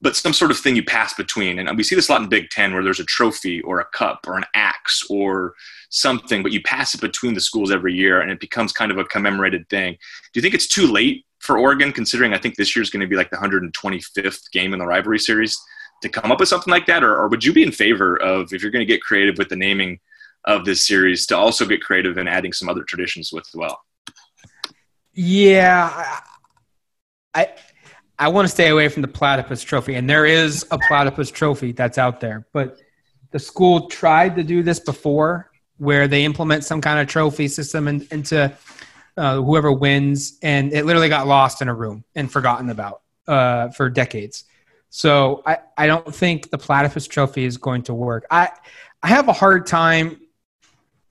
but 0.00 0.16
some 0.16 0.32
sort 0.32 0.50
of 0.50 0.58
thing 0.58 0.76
you 0.76 0.84
pass 0.84 1.14
between? 1.14 1.58
And 1.58 1.76
we 1.76 1.82
see 1.82 1.94
this 1.94 2.08
a 2.08 2.12
lot 2.12 2.22
in 2.22 2.28
big 2.28 2.50
ten 2.50 2.72
where 2.72 2.82
there's 2.82 3.00
a 3.00 3.04
trophy 3.04 3.60
or 3.62 3.80
a 3.80 3.86
cup 3.86 4.26
or 4.26 4.36
an 4.36 4.44
axe 4.54 5.02
or 5.08 5.54
something 5.88 6.42
but 6.42 6.52
you 6.52 6.62
pass 6.62 6.94
it 6.94 7.00
between 7.00 7.34
the 7.34 7.40
schools 7.40 7.70
every 7.70 7.94
year 7.94 8.20
and 8.20 8.30
it 8.30 8.40
becomes 8.40 8.72
kind 8.72 8.90
of 8.90 8.98
a 8.98 9.04
commemorated 9.04 9.68
thing. 9.68 9.92
Do 9.92 10.38
you 10.38 10.42
think 10.42 10.54
it's 10.54 10.66
too 10.66 10.86
late 10.86 11.24
for 11.46 11.58
oregon 11.58 11.92
considering 11.92 12.34
i 12.34 12.38
think 12.38 12.56
this 12.56 12.76
year 12.76 12.82
is 12.82 12.90
going 12.90 13.00
to 13.00 13.06
be 13.06 13.16
like 13.16 13.30
the 13.30 13.36
125th 13.36 14.50
game 14.52 14.72
in 14.72 14.78
the 14.78 14.86
rivalry 14.86 15.18
series 15.18 15.58
to 16.02 16.08
come 16.08 16.30
up 16.30 16.40
with 16.40 16.48
something 16.48 16.70
like 16.70 16.86
that, 16.86 17.02
or, 17.02 17.16
or 17.16 17.28
would 17.28 17.44
you 17.44 17.52
be 17.52 17.62
in 17.62 17.72
favor 17.72 18.20
of 18.20 18.52
if 18.52 18.62
you're 18.62 18.70
going 18.70 18.86
to 18.86 18.92
get 18.92 19.02
creative 19.02 19.38
with 19.38 19.48
the 19.48 19.56
naming 19.56 19.98
of 20.44 20.64
this 20.64 20.86
series 20.86 21.26
to 21.26 21.36
also 21.36 21.66
get 21.66 21.82
creative 21.82 22.18
and 22.18 22.28
adding 22.28 22.52
some 22.52 22.68
other 22.68 22.82
traditions 22.82 23.32
with 23.32 23.44
as 23.46 23.54
well? 23.54 23.80
Yeah, 25.12 26.20
I 27.34 27.54
I 28.18 28.28
want 28.28 28.46
to 28.46 28.52
stay 28.52 28.68
away 28.68 28.88
from 28.88 29.02
the 29.02 29.08
platypus 29.08 29.62
trophy, 29.62 29.94
and 29.94 30.08
there 30.08 30.26
is 30.26 30.66
a 30.70 30.78
platypus 30.86 31.30
trophy 31.30 31.72
that's 31.72 31.98
out 31.98 32.20
there, 32.20 32.46
but 32.52 32.78
the 33.30 33.38
school 33.38 33.88
tried 33.88 34.36
to 34.36 34.42
do 34.42 34.62
this 34.62 34.78
before, 34.78 35.50
where 35.78 36.06
they 36.06 36.24
implement 36.24 36.64
some 36.64 36.80
kind 36.80 37.00
of 37.00 37.08
trophy 37.08 37.48
system 37.48 37.88
in, 37.88 38.06
into 38.10 38.52
uh, 39.16 39.40
whoever 39.40 39.72
wins, 39.72 40.38
and 40.42 40.72
it 40.72 40.84
literally 40.84 41.08
got 41.08 41.26
lost 41.26 41.62
in 41.62 41.68
a 41.68 41.74
room 41.74 42.04
and 42.14 42.30
forgotten 42.30 42.70
about 42.70 43.02
uh, 43.26 43.68
for 43.70 43.88
decades. 43.90 44.44
So 44.90 45.42
I, 45.44 45.58
I 45.76 45.86
don't 45.86 46.14
think 46.14 46.50
the 46.50 46.58
platypus 46.58 47.06
trophy 47.06 47.44
is 47.44 47.56
going 47.56 47.82
to 47.84 47.94
work. 47.94 48.26
I 48.30 48.50
I 49.02 49.08
have 49.08 49.28
a 49.28 49.32
hard 49.32 49.66
time 49.66 50.20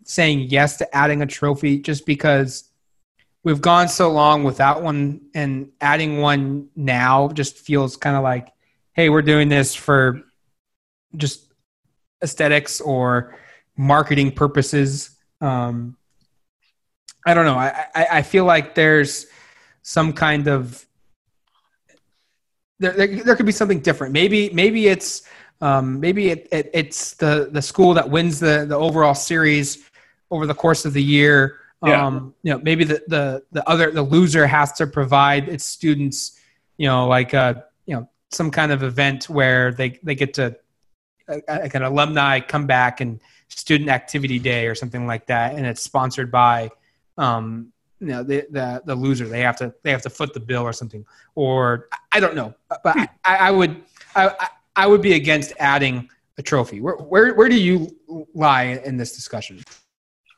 saying 0.03 0.47
yes 0.49 0.77
to 0.77 0.95
adding 0.95 1.21
a 1.21 1.25
trophy 1.25 1.79
just 1.79 2.05
because 2.05 2.69
we've 3.43 3.61
gone 3.61 3.87
so 3.87 4.11
long 4.11 4.43
without 4.43 4.83
one 4.83 5.21
and 5.33 5.71
adding 5.81 6.19
one 6.19 6.69
now 6.75 7.29
just 7.29 7.57
feels 7.57 7.97
kind 7.97 8.15
of 8.15 8.23
like 8.23 8.49
hey 8.93 9.09
we're 9.09 9.21
doing 9.21 9.49
this 9.49 9.73
for 9.73 10.21
just 11.15 11.53
aesthetics 12.23 12.81
or 12.81 13.37
marketing 13.77 14.31
purposes 14.31 15.11
um, 15.41 15.97
i 17.25 17.33
don't 17.33 17.45
know 17.45 17.57
I, 17.57 17.85
I, 17.95 18.07
I 18.11 18.21
feel 18.21 18.45
like 18.45 18.75
there's 18.75 19.27
some 19.81 20.13
kind 20.13 20.47
of 20.47 20.85
there, 22.79 22.91
there, 22.91 23.07
there 23.07 23.35
could 23.35 23.45
be 23.45 23.51
something 23.51 23.79
different. 23.79 24.13
Maybe 24.13 24.49
maybe 24.49 24.87
it's 24.87 25.23
um, 25.61 25.99
maybe 25.99 26.29
it, 26.29 26.47
it, 26.51 26.69
it's 26.73 27.13
the 27.13 27.49
the 27.51 27.61
school 27.61 27.93
that 27.93 28.09
wins 28.09 28.39
the 28.39 28.65
the 28.67 28.75
overall 28.75 29.15
series 29.15 29.89
over 30.31 30.45
the 30.45 30.53
course 30.53 30.85
of 30.85 30.93
the 30.93 31.03
year. 31.03 31.59
Yeah. 31.85 32.05
Um, 32.05 32.33
you 32.41 32.51
know, 32.51 32.59
maybe 32.59 32.83
the, 32.83 33.03
the 33.07 33.43
the 33.51 33.67
other 33.69 33.91
the 33.91 34.01
loser 34.01 34.47
has 34.47 34.73
to 34.73 34.87
provide 34.87 35.47
its 35.47 35.63
students, 35.63 36.39
you 36.77 36.87
know, 36.87 37.07
like 37.07 37.33
a 37.33 37.39
uh, 37.39 37.61
you 37.85 37.95
know 37.95 38.09
some 38.31 38.51
kind 38.51 38.71
of 38.71 38.83
event 38.83 39.29
where 39.29 39.71
they 39.71 39.99
they 40.03 40.15
get 40.15 40.33
to 40.35 40.57
like 41.27 41.73
an 41.73 41.83
alumni 41.83 42.39
come 42.39 42.67
back 42.67 43.01
and 43.01 43.19
student 43.49 43.89
activity 43.89 44.37
day 44.37 44.67
or 44.67 44.75
something 44.75 45.07
like 45.07 45.27
that, 45.27 45.55
and 45.55 45.65
it's 45.65 45.81
sponsored 45.81 46.31
by 46.31 46.69
um, 47.17 47.71
you 47.99 48.07
know 48.07 48.23
the, 48.23 48.45
the 48.51 48.81
the 48.85 48.95
loser 48.95 49.27
they 49.27 49.41
have 49.41 49.55
to 49.57 49.73
they 49.83 49.91
have 49.91 50.01
to 50.03 50.09
foot 50.09 50.33
the 50.33 50.39
bill 50.39 50.63
or 50.63 50.73
something. 50.73 51.05
Or 51.35 51.87
I 52.11 52.19
don't 52.19 52.35
know. 52.35 52.53
But 52.83 52.97
I, 52.97 53.09
I 53.25 53.51
would 53.51 53.81
I 54.15 54.49
I 54.75 54.87
would 54.87 55.01
be 55.01 55.13
against 55.13 55.53
adding 55.59 56.09
a 56.37 56.41
trophy. 56.41 56.81
Where 56.81 56.95
where 56.95 57.33
where 57.33 57.49
do 57.49 57.59
you 57.59 57.95
lie 58.33 58.81
in 58.85 58.97
this 58.97 59.15
discussion? 59.15 59.63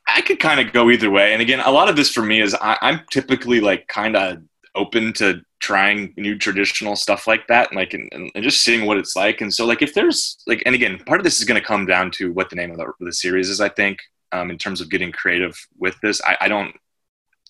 I 0.08 0.22
could 0.22 0.40
kind 0.40 0.60
of 0.60 0.72
go 0.74 0.90
either 0.90 1.10
way. 1.10 1.34
And 1.34 1.42
again 1.42 1.60
a 1.60 1.72
lot 1.72 1.90
of 1.90 1.96
this 1.96 2.12
for 2.12 2.22
me 2.22 2.42
is 2.42 2.56
I, 2.56 2.78
I'm 2.82 3.02
typically 3.12 3.60
like 3.60 3.88
kind 3.88 4.16
of 4.16 4.44
open 4.76 5.12
to 5.12 5.42
trying 5.60 6.14
new 6.18 6.38
traditional 6.38 6.96
stuff 6.96 7.26
like 7.26 7.48
that 7.48 7.70
and 7.72 7.78
like 7.78 7.96
and, 7.96 8.08
and, 8.14 8.44
just 8.44 8.64
seeing 8.64 8.86
what 8.86 8.98
it's 8.98 9.16
like. 9.16 9.42
And 9.42 9.52
so 9.52 9.66
like 9.66 9.82
if 9.82 9.96
there's 9.96 10.38
like 10.46 10.62
and 10.66 10.76
again 10.76 11.00
part 11.06 11.20
of 11.20 11.24
this 11.24 11.40
is 11.40 11.46
going 11.46 11.60
to 11.60 11.66
come 11.66 11.88
down 11.88 12.12
to 12.12 12.32
what 12.32 12.52
the 12.52 12.56
name 12.56 12.72
of 12.72 12.78
the, 12.78 12.92
the 13.00 13.12
series 13.12 13.50
is 13.50 13.60
i 13.60 13.70
think 13.70 14.00
um, 14.32 14.52
in 14.52 14.58
terms 14.58 14.82
of 14.82 14.90
getting 14.90 15.12
creative 15.12 15.56
with 15.78 15.96
this 16.02 16.22
I, 16.24 16.38
I 16.42 16.48
don't 16.48 16.76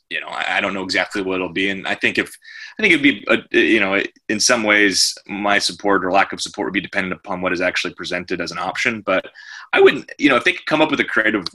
you 0.09 0.21
know, 0.21 0.27
I, 0.27 0.57
I, 0.57 0.61
don't 0.61 0.73
know 0.73 0.83
exactly 0.83 1.21
what 1.21 1.35
it'll 1.35 1.49
be. 1.49 1.69
And 1.69 1.87
I 1.87 1.95
think 1.95 2.17
if, 2.17 2.29
I 2.77 2.81
think 2.81 2.93
it'd 2.93 3.03
be, 3.03 3.25
a, 3.27 3.57
you 3.57 3.79
know, 3.79 4.01
in 4.29 4.39
some 4.39 4.63
ways, 4.63 5.17
my 5.27 5.59
support 5.59 6.05
or 6.05 6.11
lack 6.11 6.33
of 6.33 6.41
support 6.41 6.67
would 6.67 6.73
be 6.73 6.81
dependent 6.81 7.13
upon 7.13 7.41
what 7.41 7.53
is 7.53 7.61
actually 7.61 7.93
presented 7.93 8.39
as 8.39 8.51
an 8.51 8.57
option. 8.57 9.01
But 9.01 9.27
I 9.73 9.81
wouldn't, 9.81 10.09
you 10.17 10.29
know, 10.29 10.37
if 10.37 10.43
they 10.43 10.53
could 10.53 10.65
come 10.65 10.81
up 10.81 10.91
with 10.91 10.99
a 10.99 11.05
creative 11.05 11.45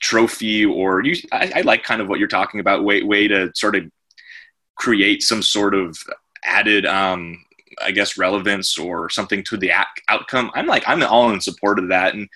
trophy 0.00 0.64
or 0.66 1.02
you, 1.02 1.16
I, 1.32 1.52
I 1.56 1.60
like 1.62 1.84
kind 1.84 2.00
of 2.00 2.08
what 2.08 2.18
you're 2.18 2.28
talking 2.28 2.60
about, 2.60 2.84
way, 2.84 3.02
way 3.02 3.28
to 3.28 3.50
sort 3.54 3.76
of 3.76 3.90
create 4.76 5.22
some 5.22 5.42
sort 5.42 5.74
of 5.74 5.96
added, 6.44 6.84
um, 6.84 7.42
I 7.80 7.92
guess, 7.92 8.18
relevance 8.18 8.76
or 8.76 9.08
something 9.08 9.42
to 9.44 9.56
the 9.56 9.72
outcome. 10.08 10.50
I'm 10.54 10.66
like, 10.66 10.84
I'm 10.86 11.02
all 11.02 11.32
in 11.32 11.40
support 11.40 11.78
of 11.78 11.88
that. 11.88 12.14
And 12.14 12.28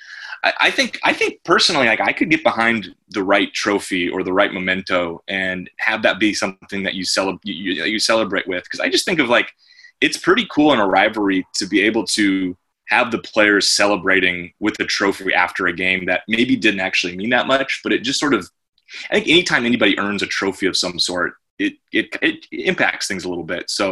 I, 0.43 0.71
think 0.71 0.99
I 1.05 1.13
think 1.13 1.43
personally, 1.45 1.87
like 1.87 2.01
I 2.01 2.13
could 2.13 2.31
get 2.31 2.43
behind 2.43 2.95
the 3.11 3.23
right 3.23 3.53
trophy 3.53 4.09
or 4.09 4.23
the 4.23 4.33
right 4.33 4.53
memento 4.53 5.23
and 5.29 5.69
have 5.79 6.03
that 6.03 6.19
be 6.19 6.35
something 6.35 6.83
that 6.83 6.95
you 6.95 7.05
celebrate 7.05 7.41
you, 7.45 7.85
you 7.85 7.99
celebrate 7.99 8.47
with. 8.47 8.65
Because 8.65 8.81
I 8.81 8.89
just 8.89 9.05
think 9.05 9.19
of 9.19 9.29
like 9.29 9.53
it's 10.01 10.17
pretty 10.17 10.47
cool 10.51 10.73
in 10.73 10.79
a 10.79 10.87
rivalry 10.87 11.47
to 11.55 11.67
be 11.67 11.81
able 11.83 12.05
to 12.07 12.57
have 12.89 13.11
the 13.11 13.19
players 13.19 13.69
celebrating 13.69 14.53
with 14.61 14.79
a 14.79 14.85
trophy 14.85 15.35
after 15.35 15.67
a 15.67 15.73
game 15.73 16.07
that 16.07 16.23
maybe 16.29 16.57
didn't 16.57 16.81
actually 16.81 17.17
mean 17.17 17.31
that 17.31 17.47
much, 17.47 17.81
but 17.83 17.93
it 17.93 18.03
just 18.03 18.21
sort 18.21 18.35
of 18.35 18.49
I 19.11 19.15
think 19.15 19.29
anytime 19.29 19.67
anybody 19.67 19.99
earns 19.99 20.23
a 20.23 20.27
trophy 20.27 20.67
of 20.67 20.77
some 20.77 20.99
sort, 20.99 21.35
it 21.59 21.75
it, 21.93 22.17
it 22.23 22.47
impacts 22.51 23.09
things 23.09 23.25
a 23.25 23.29
little 23.29 23.45
bit. 23.45 23.69
So 23.71 23.91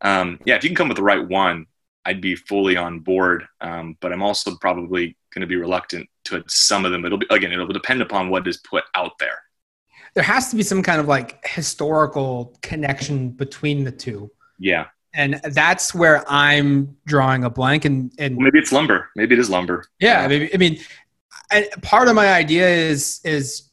um, 0.00 0.38
yeah, 0.44 0.56
if 0.56 0.64
you 0.64 0.70
can 0.70 0.76
come 0.76 0.88
with 0.88 0.96
the 0.96 1.02
right 1.02 1.26
one, 1.26 1.66
I'd 2.04 2.20
be 2.20 2.36
fully 2.36 2.76
on 2.76 3.00
board. 3.00 3.46
Um, 3.60 3.96
but 4.00 4.12
I'm 4.12 4.22
also 4.22 4.56
probably 4.56 5.16
going 5.34 5.40
to 5.40 5.46
be 5.46 5.56
reluctant 5.56 6.08
to 6.24 6.42
some 6.48 6.84
of 6.84 6.92
them. 6.92 7.04
It'll 7.04 7.18
be 7.18 7.26
again, 7.30 7.52
it'll 7.52 7.66
depend 7.66 8.02
upon 8.02 8.30
what 8.30 8.46
is 8.46 8.58
put 8.58 8.84
out 8.94 9.12
there. 9.18 9.38
There 10.14 10.24
has 10.24 10.50
to 10.50 10.56
be 10.56 10.62
some 10.62 10.82
kind 10.82 11.00
of 11.00 11.06
like 11.06 11.46
historical 11.46 12.56
connection 12.62 13.30
between 13.30 13.84
the 13.84 13.92
two. 13.92 14.30
Yeah. 14.58 14.86
And 15.14 15.40
that's 15.44 15.94
where 15.94 16.24
I'm 16.28 16.96
drawing 17.06 17.44
a 17.44 17.50
blank. 17.50 17.84
And, 17.84 18.12
and 18.18 18.36
well, 18.36 18.44
maybe 18.44 18.58
it's 18.58 18.72
lumber. 18.72 19.10
Maybe 19.16 19.34
it 19.34 19.38
is 19.38 19.50
lumber. 19.50 19.84
Yeah. 20.00 20.26
Maybe, 20.26 20.52
I 20.52 20.56
mean, 20.56 20.78
I, 21.50 21.68
part 21.82 22.08
of 22.08 22.14
my 22.14 22.32
idea 22.32 22.68
is, 22.68 23.20
is, 23.24 23.70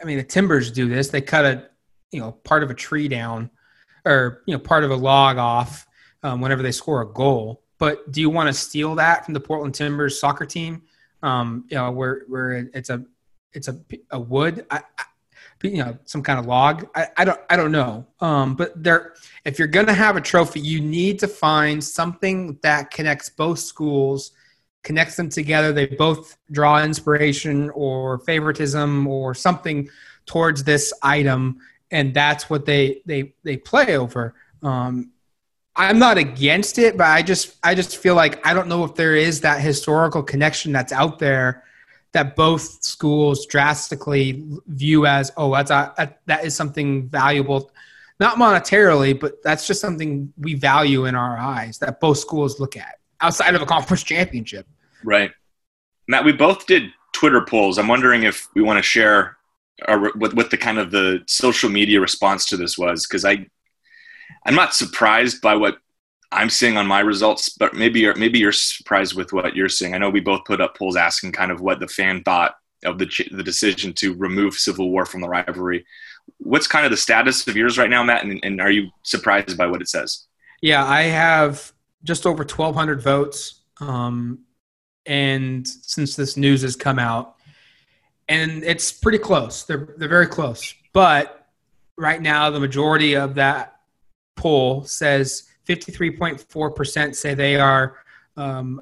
I 0.00 0.04
mean, 0.04 0.18
the 0.18 0.24
timbers 0.24 0.70
do 0.70 0.88
this. 0.88 1.08
They 1.08 1.20
cut 1.20 1.44
a, 1.44 1.68
you 2.12 2.20
know, 2.20 2.32
part 2.32 2.62
of 2.62 2.70
a 2.70 2.74
tree 2.74 3.08
down 3.08 3.50
or, 4.04 4.42
you 4.46 4.54
know, 4.54 4.60
part 4.60 4.84
of 4.84 4.90
a 4.90 4.96
log 4.96 5.38
off 5.38 5.86
um, 6.22 6.40
whenever 6.40 6.62
they 6.62 6.72
score 6.72 7.02
a 7.02 7.12
goal 7.12 7.62
but 7.78 8.10
do 8.10 8.20
you 8.20 8.30
want 8.30 8.48
to 8.48 8.52
steal 8.52 8.94
that 8.96 9.24
from 9.24 9.34
the 9.34 9.40
Portland 9.40 9.74
Timbers 9.74 10.18
soccer 10.18 10.46
team? 10.46 10.82
Um, 11.22 11.64
you 11.68 11.76
know, 11.76 11.90
where 11.90 12.22
where 12.28 12.68
it's 12.72 12.90
a 12.90 13.04
it's 13.52 13.68
a, 13.68 13.78
a 14.10 14.20
wood, 14.20 14.66
I, 14.70 14.82
I, 14.98 15.04
you 15.62 15.78
know, 15.78 15.98
some 16.04 16.22
kind 16.22 16.38
of 16.38 16.46
log. 16.46 16.88
I, 16.94 17.08
I 17.16 17.24
don't 17.24 17.40
I 17.50 17.56
don't 17.56 17.72
know. 17.72 18.06
Um, 18.20 18.54
but 18.54 18.82
there, 18.82 19.14
if 19.44 19.58
you're 19.58 19.68
gonna 19.68 19.94
have 19.94 20.16
a 20.16 20.20
trophy, 20.20 20.60
you 20.60 20.80
need 20.80 21.18
to 21.20 21.28
find 21.28 21.82
something 21.82 22.58
that 22.62 22.90
connects 22.90 23.28
both 23.30 23.58
schools, 23.58 24.32
connects 24.82 25.16
them 25.16 25.28
together. 25.28 25.72
They 25.72 25.86
both 25.86 26.36
draw 26.50 26.82
inspiration 26.82 27.70
or 27.70 28.18
favoritism 28.20 29.06
or 29.06 29.34
something 29.34 29.88
towards 30.26 30.64
this 30.64 30.92
item, 31.02 31.58
and 31.90 32.12
that's 32.12 32.48
what 32.50 32.66
they 32.66 33.02
they 33.06 33.34
they 33.42 33.56
play 33.56 33.96
over. 33.96 34.34
Um, 34.62 35.12
I'm 35.76 35.98
not 35.98 36.16
against 36.16 36.78
it, 36.78 36.96
but 36.96 37.06
I 37.06 37.22
just 37.22 37.56
I 37.62 37.74
just 37.74 37.98
feel 37.98 38.14
like 38.14 38.44
I 38.46 38.54
don't 38.54 38.68
know 38.68 38.84
if 38.84 38.94
there 38.94 39.14
is 39.14 39.40
that 39.42 39.60
historical 39.60 40.22
connection 40.22 40.72
that's 40.72 40.92
out 40.92 41.18
there 41.18 41.64
that 42.16 42.34
both 42.34 42.82
schools 42.82 43.44
drastically 43.44 44.42
view 44.68 45.04
as 45.04 45.30
oh 45.36 45.52
that's 45.52 45.70
a, 45.70 46.14
that 46.24 46.46
is 46.46 46.56
something 46.56 47.06
valuable 47.08 47.70
not 48.18 48.38
monetarily 48.38 49.18
but 49.20 49.42
that's 49.42 49.66
just 49.66 49.82
something 49.82 50.32
we 50.38 50.54
value 50.54 51.04
in 51.04 51.14
our 51.14 51.36
eyes 51.36 51.76
that 51.76 52.00
both 52.00 52.16
schools 52.16 52.58
look 52.58 52.74
at 52.74 52.94
outside 53.20 53.54
of 53.54 53.60
a 53.60 53.66
conference 53.66 54.02
championship. 54.02 54.66
Right. 55.04 55.30
Matt 56.08 56.24
we 56.24 56.32
both 56.32 56.64
did 56.66 56.84
twitter 57.12 57.42
polls. 57.42 57.76
I'm 57.76 57.88
wondering 57.88 58.22
if 58.22 58.48
we 58.54 58.62
want 58.62 58.78
to 58.78 58.82
share 58.82 59.36
uh, 59.86 60.08
what, 60.14 60.32
what 60.32 60.50
the 60.50 60.56
kind 60.56 60.78
of 60.78 60.90
the 60.90 61.22
social 61.26 61.68
media 61.68 62.00
response 62.00 62.46
to 62.46 62.56
this 62.56 62.78
was 62.78 63.06
because 63.06 63.26
I 63.26 63.46
I'm 64.44 64.54
not 64.54 64.74
surprised 64.74 65.40
by 65.40 65.56
what 65.56 65.78
I'm 66.32 66.50
seeing 66.50 66.76
on 66.76 66.86
my 66.86 67.00
results, 67.00 67.50
but 67.50 67.74
maybe 67.74 68.00
you're 68.00 68.14
maybe 68.14 68.38
you're 68.38 68.52
surprised 68.52 69.14
with 69.14 69.32
what 69.32 69.56
you're 69.56 69.68
seeing. 69.68 69.94
I 69.94 69.98
know 69.98 70.10
we 70.10 70.20
both 70.20 70.44
put 70.44 70.60
up 70.60 70.76
polls 70.76 70.96
asking 70.96 71.32
kind 71.32 71.50
of 71.50 71.60
what 71.60 71.80
the 71.80 71.88
fan 71.88 72.22
thought 72.22 72.56
of 72.84 72.98
the 72.98 73.08
the 73.32 73.42
decision 73.42 73.92
to 73.94 74.14
remove 74.14 74.54
Civil 74.54 74.90
War 74.90 75.06
from 75.06 75.20
the 75.20 75.28
rivalry. 75.28 75.86
What's 76.38 76.66
kind 76.66 76.84
of 76.84 76.90
the 76.90 76.96
status 76.96 77.46
of 77.46 77.56
yours 77.56 77.78
right 77.78 77.90
now, 77.90 78.02
Matt? 78.02 78.24
And, 78.24 78.40
and 78.42 78.60
are 78.60 78.70
you 78.70 78.90
surprised 79.02 79.56
by 79.56 79.66
what 79.66 79.80
it 79.80 79.88
says? 79.88 80.26
Yeah, 80.60 80.84
I 80.84 81.02
have 81.02 81.72
just 82.02 82.26
over 82.26 82.42
1,200 82.42 83.00
votes, 83.00 83.62
um, 83.80 84.40
and 85.04 85.66
since 85.66 86.16
this 86.16 86.36
news 86.36 86.62
has 86.62 86.74
come 86.74 86.98
out, 86.98 87.36
and 88.28 88.64
it's 88.64 88.92
pretty 88.92 89.18
close. 89.18 89.62
They're 89.62 89.94
they're 89.96 90.08
very 90.08 90.26
close, 90.26 90.74
but 90.92 91.46
right 91.96 92.20
now 92.20 92.50
the 92.50 92.60
majority 92.60 93.14
of 93.14 93.36
that 93.36 93.75
poll 94.36 94.84
says 94.84 95.48
53.4% 95.66 97.14
say 97.14 97.34
they 97.34 97.56
are 97.56 97.96
um, 98.36 98.80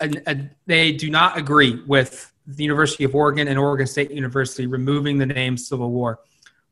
a, 0.00 0.10
a, 0.26 0.50
they 0.66 0.92
do 0.92 1.10
not 1.10 1.38
agree 1.38 1.82
with 1.86 2.32
the 2.46 2.62
University 2.62 3.04
of 3.04 3.14
Oregon 3.14 3.48
and 3.48 3.58
Oregon 3.58 3.86
State 3.86 4.10
University 4.10 4.66
removing 4.66 5.18
the 5.18 5.26
name 5.26 5.56
Civil 5.56 5.90
War. 5.90 6.20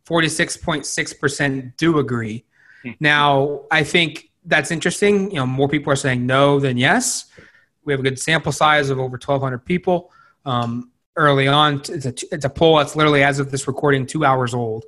46.6% 0.07 1.77
do 1.77 1.99
agree. 1.99 2.45
Hmm. 2.83 2.91
Now, 3.01 3.62
I 3.71 3.85
think 3.85 4.31
that's 4.45 4.71
interesting. 4.71 5.31
You 5.31 5.37
know, 5.37 5.47
more 5.47 5.69
people 5.69 5.93
are 5.93 5.97
saying 5.97 6.27
no 6.27 6.61
than 6.61 6.77
yes. 6.77 7.27
We 7.85 7.93
have 7.93 8.01
a 8.01 8.03
good 8.03 8.19
sample 8.19 8.53
size 8.53 8.91
of 8.91 8.99
over 8.99 9.12
1,200 9.12 9.59
people. 9.65 10.12
Um, 10.45 10.91
early 11.17 11.49
on, 11.49 11.77
it's 11.88 12.07
a, 12.07 12.15
it's 12.33 12.45
a 12.45 12.51
poll 12.51 12.79
that's 12.79 12.97
literally, 12.97 13.23
as 13.23 13.38
of 13.38 13.51
this 13.51 13.67
recording, 13.67 14.07
two 14.07 14.25
hours 14.25 14.55
old. 14.55 14.85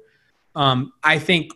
Um, 0.55 0.93
I 1.03 1.19
think 1.19 1.53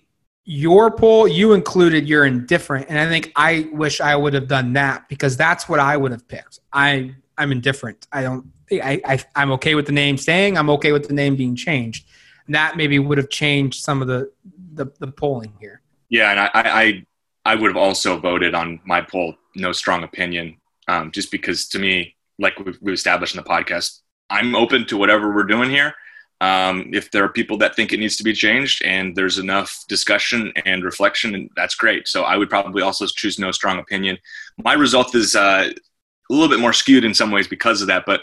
your 0.51 0.91
poll, 0.91 1.29
you 1.29 1.53
included 1.53 2.09
you're 2.09 2.25
indifferent, 2.25 2.87
and 2.89 2.99
I 2.99 3.07
think 3.07 3.33
I 3.37 3.69
wish 3.71 4.01
I 4.01 4.17
would 4.17 4.33
have 4.33 4.49
done 4.49 4.73
that 4.73 5.07
because 5.11 5.37
that's 5.37 5.69
what 5.69 5.79
I 5.79 5.95
would 5.95 6.11
have 6.11 6.27
picked. 6.27 6.61
I 6.73 7.15
I'm 7.37 7.53
indifferent. 7.53 8.07
I 8.11 8.23
don't. 8.23 8.51
I, 8.73 8.99
I 9.05 9.19
I'm 9.37 9.51
okay 9.53 9.75
with 9.75 9.85
the 9.85 9.93
name 9.93 10.17
staying. 10.17 10.57
I'm 10.57 10.71
okay 10.71 10.93
with 10.93 11.07
the 11.07 11.13
name 11.13 11.37
being 11.37 11.55
changed. 11.55 12.09
That 12.49 12.79
maybe 12.79 12.99
would 12.99 13.19
have 13.19 13.29
changed 13.29 13.85
some 13.85 14.01
of 14.01 14.09
the 14.09 14.33
the, 14.73 14.87
the 14.99 15.09
polling 15.09 15.53
here. 15.61 15.83
Yeah, 16.09 16.31
and 16.31 16.41
I, 16.41 16.51
I 16.55 17.07
I 17.45 17.55
would 17.55 17.69
have 17.69 17.77
also 17.77 18.19
voted 18.19 18.55
on 18.55 18.81
my 18.87 19.03
poll, 19.03 19.35
no 19.55 19.73
strong 19.73 20.03
opinion, 20.03 20.57
um, 20.89 21.11
just 21.11 21.31
because 21.31 21.69
to 21.69 21.79
me, 21.79 22.17
like 22.39 22.59
we've 22.59 22.95
established 22.95 23.35
in 23.37 23.43
the 23.43 23.49
podcast, 23.49 24.01
I'm 24.31 24.57
open 24.57 24.87
to 24.87 24.97
whatever 24.97 25.35
we're 25.35 25.45
doing 25.45 25.69
here. 25.69 25.95
Um, 26.41 26.91
if 26.93 27.11
there 27.11 27.25
are 27.25 27.29
people 27.29 27.57
that 27.59 27.75
think 27.75 27.93
it 27.93 27.99
needs 27.99 28.17
to 28.19 28.23
be 28.23 28.33
changed 28.33 28.85
and 28.85 29.17
there's 29.17 29.39
enough 29.39 29.85
discussion 29.89 30.53
and 30.65 30.85
reflection, 30.85 31.35
and 31.35 31.51
that's 31.57 31.75
great. 31.75 32.07
So 32.07 32.23
I 32.23 32.37
would 32.37 32.49
probably 32.49 32.83
also 32.83 33.07
choose 33.07 33.41
no 33.41 33.51
strong 33.51 33.79
opinion. 33.81 34.19
My 34.57 34.75
result 34.75 35.15
is 35.17 35.35
uh, 35.35 35.71
a 36.31 36.33
little 36.33 36.49
bit 36.49 36.61
more 36.61 36.73
skewed 36.73 37.05
in 37.05 37.15
some 37.15 37.31
ways 37.31 37.49
because 37.49 37.81
of 37.81 37.89
that, 37.89 38.05
but 38.07 38.21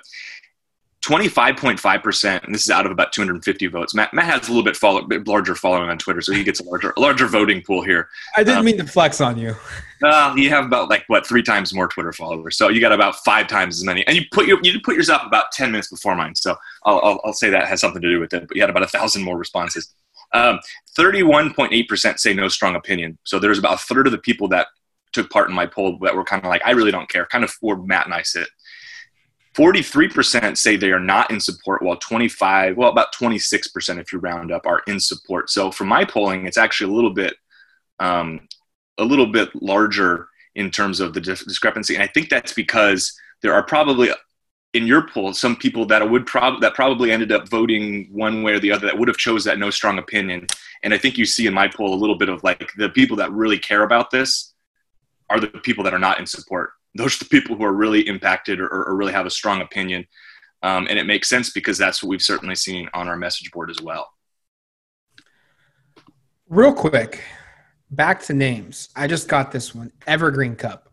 25.5%, 1.05 2.43
and 2.43 2.55
this 2.55 2.63
is 2.63 2.71
out 2.71 2.87
of 2.87 2.91
about 2.91 3.13
250 3.13 3.67
votes. 3.67 3.93
Matt, 3.93 4.11
Matt 4.11 4.25
has 4.25 4.47
a 4.47 4.51
little 4.51 4.63
bit, 4.63 4.75
follow, 4.75 5.01
bit 5.03 5.27
larger 5.27 5.53
following 5.53 5.87
on 5.87 5.99
Twitter, 5.99 6.19
so 6.19 6.33
he 6.33 6.43
gets 6.43 6.59
a 6.59 6.63
larger, 6.63 6.93
a 6.97 6.99
larger 6.99 7.27
voting 7.27 7.61
pool 7.61 7.83
here. 7.83 8.09
I 8.35 8.43
didn't 8.43 8.59
um, 8.59 8.65
mean 8.65 8.77
to 8.77 8.87
flex 8.87 9.21
on 9.21 9.37
you. 9.37 9.55
Uh, 10.03 10.33
you 10.35 10.49
have 10.49 10.65
about 10.65 10.89
like 10.89 11.03
what 11.07 11.25
three 11.25 11.43
times 11.43 11.73
more 11.75 11.87
Twitter 11.87 12.11
followers, 12.11 12.57
so 12.57 12.69
you 12.69 12.81
got 12.81 12.91
about 12.91 13.15
five 13.17 13.47
times 13.47 13.77
as 13.77 13.83
many, 13.83 14.05
and 14.07 14.15
you 14.15 14.23
put 14.31 14.47
your 14.47 14.59
you 14.63 14.79
put 14.81 14.95
yours 14.95 15.09
up 15.09 15.25
about 15.25 15.51
10 15.51 15.71
minutes 15.71 15.89
before 15.89 16.15
mine. 16.15 16.33
So 16.35 16.55
I'll, 16.85 16.99
I'll, 17.03 17.21
I'll 17.23 17.33
say 17.33 17.51
that 17.51 17.67
has 17.67 17.81
something 17.81 18.01
to 18.01 18.09
do 18.09 18.19
with 18.19 18.33
it. 18.33 18.47
But 18.47 18.57
you 18.57 18.63
had 18.63 18.71
about 18.71 18.83
a 18.83 18.87
thousand 18.87 19.23
more 19.23 19.37
responses. 19.37 19.93
Um, 20.33 20.59
31.8% 20.97 22.19
say 22.19 22.33
no 22.33 22.47
strong 22.47 22.75
opinion. 22.75 23.17
So 23.23 23.39
there's 23.39 23.59
about 23.59 23.75
a 23.75 23.77
third 23.77 24.07
of 24.07 24.11
the 24.11 24.17
people 24.17 24.47
that 24.49 24.67
took 25.13 25.29
part 25.29 25.49
in 25.49 25.55
my 25.55 25.65
poll 25.65 25.97
that 26.01 26.15
were 26.15 26.25
kind 26.25 26.43
of 26.43 26.49
like, 26.49 26.61
I 26.65 26.71
really 26.71 26.91
don't 26.91 27.09
care, 27.09 27.25
kind 27.27 27.43
of 27.43 27.55
where 27.61 27.77
Matt 27.77 28.05
and 28.05 28.13
I 28.13 28.21
sit. 28.21 28.47
43% 29.55 30.57
say 30.57 30.75
they 30.75 30.91
are 30.91 30.99
not 30.99 31.31
in 31.31 31.39
support, 31.39 31.81
while 31.81 31.95
25, 31.97 32.75
well, 32.75 32.89
about 32.89 33.13
26% 33.13 33.99
if 33.99 34.11
you 34.11 34.19
round 34.19 34.51
up, 34.51 34.67
are 34.67 34.81
in 34.87 34.99
support. 34.99 35.49
So 35.49 35.71
for 35.71 35.85
my 35.85 36.03
polling, 36.03 36.45
it's 36.45 36.57
actually 36.57 36.91
a 36.91 36.95
little 36.95 37.13
bit, 37.13 37.35
um, 37.99 38.47
a 38.97 39.03
little 39.03 39.27
bit 39.27 39.49
larger 39.61 40.27
in 40.55 40.71
terms 40.71 40.99
of 40.99 41.13
the 41.13 41.21
discrepancy. 41.21 41.95
And 41.95 42.03
I 42.03 42.07
think 42.07 42.29
that's 42.29 42.53
because 42.53 43.17
there 43.41 43.53
are 43.53 43.63
probably 43.63 44.09
in 44.73 44.85
your 44.85 45.07
poll 45.07 45.33
some 45.33 45.55
people 45.55 45.85
that 45.85 46.09
would 46.09 46.25
prob- 46.25 46.59
that 46.59 46.73
probably 46.73 47.09
ended 47.09 47.31
up 47.31 47.47
voting 47.47 48.09
one 48.11 48.43
way 48.43 48.51
or 48.51 48.59
the 48.59 48.71
other 48.71 48.85
that 48.85 48.97
would 48.97 49.07
have 49.07 49.17
chose 49.17 49.45
that 49.45 49.57
no 49.57 49.69
strong 49.69 49.99
opinion. 49.99 50.45
And 50.83 50.93
I 50.93 50.97
think 50.97 51.17
you 51.17 51.25
see 51.25 51.47
in 51.47 51.53
my 51.53 51.69
poll 51.69 51.93
a 51.93 51.95
little 51.95 52.17
bit 52.17 52.27
of 52.27 52.43
like 52.43 52.71
the 52.77 52.89
people 52.89 53.15
that 53.17 53.31
really 53.31 53.57
care 53.57 53.83
about 53.83 54.11
this 54.11 54.53
are 55.29 55.39
the 55.39 55.47
people 55.47 55.83
that 55.85 55.93
are 55.93 55.99
not 55.99 56.19
in 56.19 56.25
support 56.25 56.71
those 56.95 57.15
are 57.15 57.25
the 57.25 57.29
people 57.29 57.55
who 57.55 57.63
are 57.63 57.73
really 57.73 58.07
impacted 58.07 58.59
or, 58.59 58.67
or 58.67 58.95
really 58.95 59.13
have 59.13 59.25
a 59.25 59.29
strong 59.29 59.61
opinion. 59.61 60.05
Um, 60.63 60.87
and 60.89 60.97
it 60.97 61.05
makes 61.05 61.29
sense 61.29 61.51
because 61.51 61.77
that's 61.77 62.01
what 62.01 62.09
we've 62.09 62.21
certainly 62.21 62.55
seen 62.55 62.89
on 62.93 63.07
our 63.07 63.17
message 63.17 63.51
board 63.51 63.69
as 63.69 63.81
well. 63.81 64.09
Real 66.47 66.73
quick, 66.73 67.21
back 67.91 68.21
to 68.23 68.33
names. 68.33 68.89
I 68.95 69.07
just 69.07 69.27
got 69.27 69.51
this 69.51 69.75
one 69.75 69.91
Evergreen 70.07 70.55
Cup. 70.55 70.91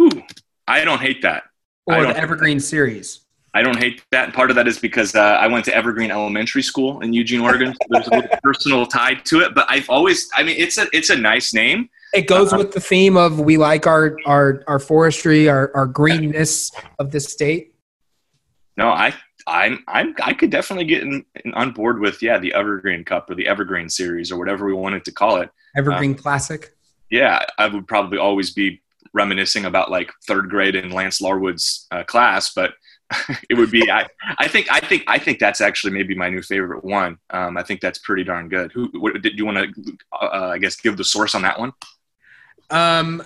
Ooh, 0.00 0.22
I 0.66 0.84
don't 0.84 1.00
hate 1.00 1.22
that. 1.22 1.44
Or 1.86 2.02
the 2.02 2.16
Evergreen 2.16 2.58
Series. 2.58 3.25
I 3.56 3.62
don't 3.62 3.78
hate 3.78 4.04
that. 4.10 4.34
Part 4.34 4.50
of 4.50 4.56
that 4.56 4.68
is 4.68 4.78
because 4.78 5.14
uh, 5.14 5.18
I 5.18 5.46
went 5.46 5.64
to 5.64 5.74
Evergreen 5.74 6.10
Elementary 6.10 6.62
School 6.62 7.00
in 7.00 7.14
Eugene, 7.14 7.40
Oregon. 7.40 7.72
So 7.72 7.86
there's 7.88 8.06
a 8.08 8.10
little 8.10 8.36
personal 8.42 8.84
tie 8.84 9.14
to 9.14 9.40
it. 9.40 9.54
But 9.54 9.66
I've 9.70 9.88
always, 9.88 10.28
I 10.34 10.42
mean, 10.42 10.56
it's 10.58 10.76
a 10.76 10.86
it's 10.92 11.08
a 11.08 11.16
nice 11.16 11.54
name. 11.54 11.88
It 12.12 12.26
goes 12.26 12.52
with 12.52 12.72
the 12.72 12.80
theme 12.80 13.16
of 13.16 13.40
we 13.40 13.56
like 13.56 13.86
our 13.86 14.18
our 14.26 14.62
our 14.66 14.78
forestry, 14.78 15.48
our 15.48 15.74
our 15.74 15.86
greenness 15.86 16.70
of 16.98 17.12
this 17.12 17.32
state. 17.32 17.74
No, 18.76 18.90
I 18.90 19.14
I'm 19.46 19.82
I'm 19.88 20.14
I 20.22 20.34
could 20.34 20.50
definitely 20.50 20.84
get 20.84 21.04
in, 21.04 21.24
in, 21.42 21.54
on 21.54 21.72
board 21.72 21.98
with 21.98 22.22
yeah 22.22 22.38
the 22.38 22.52
Evergreen 22.52 23.04
Cup 23.04 23.30
or 23.30 23.36
the 23.36 23.48
Evergreen 23.48 23.88
Series 23.88 24.30
or 24.30 24.38
whatever 24.38 24.66
we 24.66 24.74
wanted 24.74 25.02
to 25.06 25.12
call 25.12 25.40
it. 25.40 25.48
Evergreen 25.74 26.10
um, 26.10 26.18
Classic. 26.18 26.76
Yeah, 27.10 27.46
I 27.56 27.68
would 27.68 27.88
probably 27.88 28.18
always 28.18 28.52
be 28.52 28.82
reminiscing 29.14 29.64
about 29.64 29.90
like 29.90 30.12
third 30.28 30.50
grade 30.50 30.74
in 30.74 30.90
Lance 30.90 31.22
Larwood's 31.22 31.86
uh, 31.90 32.04
class, 32.04 32.52
but 32.52 32.74
it 33.48 33.54
would 33.54 33.70
be 33.70 33.90
I, 33.90 34.06
I 34.38 34.48
think 34.48 34.66
I 34.70 34.80
think 34.80 35.04
I 35.06 35.18
think 35.18 35.38
that's 35.38 35.60
actually 35.60 35.92
maybe 35.92 36.14
my 36.14 36.28
new 36.28 36.42
favorite 36.42 36.84
one. 36.84 37.18
Um, 37.30 37.56
I 37.56 37.62
think 37.62 37.80
that's 37.80 37.98
pretty 37.98 38.24
darn 38.24 38.48
good. 38.48 38.72
Who 38.72 38.90
what, 38.94 39.20
did 39.22 39.38
you 39.38 39.46
want 39.46 39.58
to 39.58 39.98
uh, 40.12 40.50
I 40.52 40.58
guess 40.58 40.76
give 40.76 40.96
the 40.96 41.04
source 41.04 41.34
on 41.34 41.42
that 41.42 41.58
one? 41.58 41.72
Um, 42.70 43.22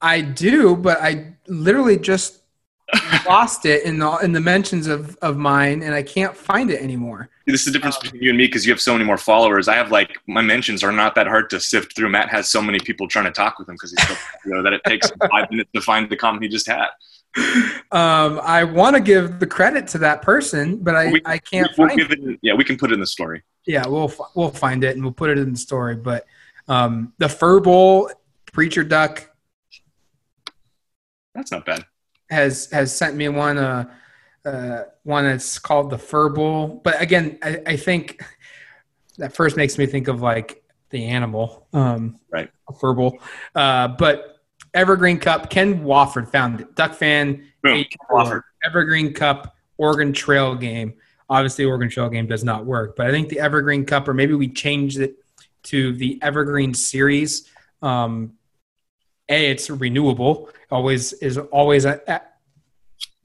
I 0.00 0.22
do, 0.22 0.76
but 0.76 1.00
I 1.02 1.34
literally 1.46 1.98
just 1.98 2.42
lost 3.26 3.66
it 3.66 3.84
in 3.84 3.98
the 3.98 4.16
in 4.18 4.32
the 4.32 4.40
mentions 4.40 4.86
of 4.86 5.16
of 5.20 5.36
mine, 5.36 5.82
and 5.82 5.94
I 5.94 6.02
can't 6.02 6.36
find 6.36 6.70
it 6.70 6.80
anymore. 6.80 7.28
This 7.46 7.60
is 7.60 7.66
the 7.66 7.72
difference 7.72 7.96
um, 7.96 8.02
between 8.02 8.22
you 8.22 8.30
and 8.30 8.38
me 8.38 8.46
because 8.46 8.64
you 8.64 8.72
have 8.72 8.80
so 8.80 8.92
many 8.92 9.04
more 9.04 9.18
followers. 9.18 9.68
I 9.68 9.74
have 9.74 9.90
like 9.90 10.16
my 10.26 10.42
mentions 10.42 10.82
are 10.82 10.92
not 10.92 11.14
that 11.16 11.26
hard 11.26 11.50
to 11.50 11.60
sift 11.60 11.94
through. 11.94 12.08
Matt 12.08 12.28
has 12.30 12.50
so 12.50 12.62
many 12.62 12.78
people 12.80 13.08
trying 13.08 13.26
to 13.26 13.30
talk 13.30 13.58
with 13.58 13.68
him 13.68 13.74
because 13.74 13.90
he's 13.90 14.08
so 14.08 14.14
popular 14.32 14.62
that 14.62 14.72
it 14.72 14.82
takes 14.84 15.10
five 15.30 15.50
minutes 15.50 15.70
to 15.74 15.80
find 15.80 16.08
the 16.08 16.16
comment 16.16 16.42
he 16.42 16.48
just 16.48 16.66
had. 16.66 16.88
Um, 17.36 18.40
I 18.42 18.64
want 18.64 18.96
to 18.96 19.00
give 19.00 19.38
the 19.38 19.46
credit 19.46 19.86
to 19.88 19.98
that 19.98 20.22
person, 20.22 20.76
but 20.76 20.94
I, 20.94 21.12
we, 21.12 21.22
I 21.24 21.38
can't 21.38 21.70
we'll 21.76 21.88
find 21.88 22.00
it. 22.00 22.10
it. 22.10 22.38
Yeah, 22.42 22.54
we 22.54 22.64
can 22.64 22.76
put 22.76 22.90
it 22.90 22.94
in 22.94 23.00
the 23.00 23.06
story. 23.06 23.42
Yeah, 23.66 23.86
we'll 23.86 24.12
we'll 24.34 24.50
find 24.50 24.82
it 24.84 24.94
and 24.96 25.04
we'll 25.04 25.12
put 25.12 25.30
it 25.30 25.38
in 25.38 25.52
the 25.52 25.58
story. 25.58 25.96
But 25.96 26.26
um, 26.68 27.12
the 27.18 27.28
Fur 27.28 27.60
Bowl 27.60 28.10
Preacher 28.52 28.84
Duck. 28.84 29.30
That's 31.34 31.50
not 31.50 31.64
bad. 31.64 31.84
Has 32.30 32.70
has 32.70 32.94
sent 32.94 33.16
me 33.16 33.28
one 33.28 33.58
uh, 33.58 33.90
uh, 34.44 34.82
one 35.04 35.24
that's 35.24 35.58
called 35.58 35.90
the 35.90 35.98
Fur 35.98 36.28
Bowl, 36.28 36.80
but 36.84 37.00
again, 37.00 37.38
I, 37.42 37.62
I 37.66 37.76
think 37.76 38.22
that 39.18 39.34
first 39.34 39.56
makes 39.56 39.78
me 39.78 39.86
think 39.86 40.08
of 40.08 40.22
like 40.22 40.62
the 40.90 41.06
animal, 41.06 41.66
um, 41.72 42.18
right? 42.30 42.50
A 42.68 42.72
fur 42.72 42.94
bowl, 42.94 43.18
uh, 43.54 43.88
but 43.88 44.31
Evergreen 44.74 45.18
Cup. 45.18 45.50
Ken 45.50 45.84
Wofford 45.84 46.30
found 46.30 46.60
it. 46.60 46.74
Duck 46.74 46.94
fan. 46.94 47.46
Boom, 47.62 47.84
Wofford. 48.10 48.42
Evergreen 48.64 49.12
Cup 49.12 49.56
Oregon 49.78 50.12
Trail 50.12 50.54
game. 50.54 50.94
Obviously, 51.28 51.64
Oregon 51.64 51.88
Trail 51.88 52.08
game 52.08 52.26
does 52.26 52.44
not 52.44 52.64
work, 52.64 52.96
but 52.96 53.06
I 53.06 53.10
think 53.10 53.28
the 53.28 53.40
Evergreen 53.40 53.84
Cup, 53.84 54.08
or 54.08 54.14
maybe 54.14 54.34
we 54.34 54.48
changed 54.48 54.98
it 54.98 55.16
to 55.64 55.92
the 55.94 56.18
Evergreen 56.22 56.74
Series. 56.74 57.48
Um, 57.80 58.34
a, 59.28 59.50
it's 59.50 59.70
renewable, 59.70 60.50
always 60.70 61.12
is 61.14 61.38
always 61.38 61.84
a, 61.84 62.00
a 62.06 62.20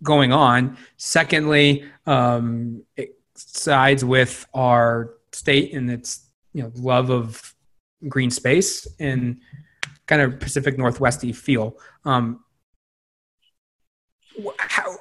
going 0.03 0.31
on. 0.31 0.77
Secondly, 0.97 1.85
um, 2.05 2.83
it 2.95 3.19
sides 3.35 4.05
with 4.05 4.45
our 4.53 5.15
state 5.31 5.73
and 5.73 5.89
its 5.91 6.27
you 6.53 6.63
know 6.63 6.71
love 6.75 7.09
of 7.09 7.55
green 8.07 8.31
space 8.31 8.87
and 8.99 9.39
kind 10.07 10.21
of 10.21 10.39
Pacific 10.39 10.77
Northwesty 10.77 11.35
feel. 11.35 11.77
Um, 12.05 12.43
how, 14.57 14.97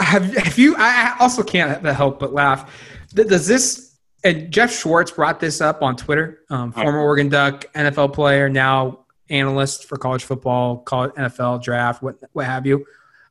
have 0.00 0.34
have 0.36 0.58
you? 0.58 0.74
I 0.78 1.16
also 1.20 1.42
can't 1.42 1.84
help 1.84 2.18
but 2.18 2.32
laugh 2.32 2.70
does 3.14 3.46
this 3.46 3.96
and 4.24 4.50
Geoff 4.50 4.72
Schwartz 4.72 5.12
brought 5.12 5.38
this 5.38 5.60
up 5.60 5.80
on 5.80 5.96
Twitter, 5.96 6.40
um, 6.50 6.72
former 6.72 6.98
Oregon 6.98 7.28
Duck, 7.28 7.72
NFL 7.74 8.12
player, 8.12 8.48
now 8.48 9.04
analyst 9.30 9.84
for 9.84 9.96
college 9.96 10.24
football, 10.24 10.78
college 10.78 11.12
NFL 11.12 11.62
draft, 11.62 12.02
what 12.02 12.16
what 12.32 12.46
have 12.46 12.66
you. 12.66 12.84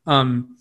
Um, 0.05 0.55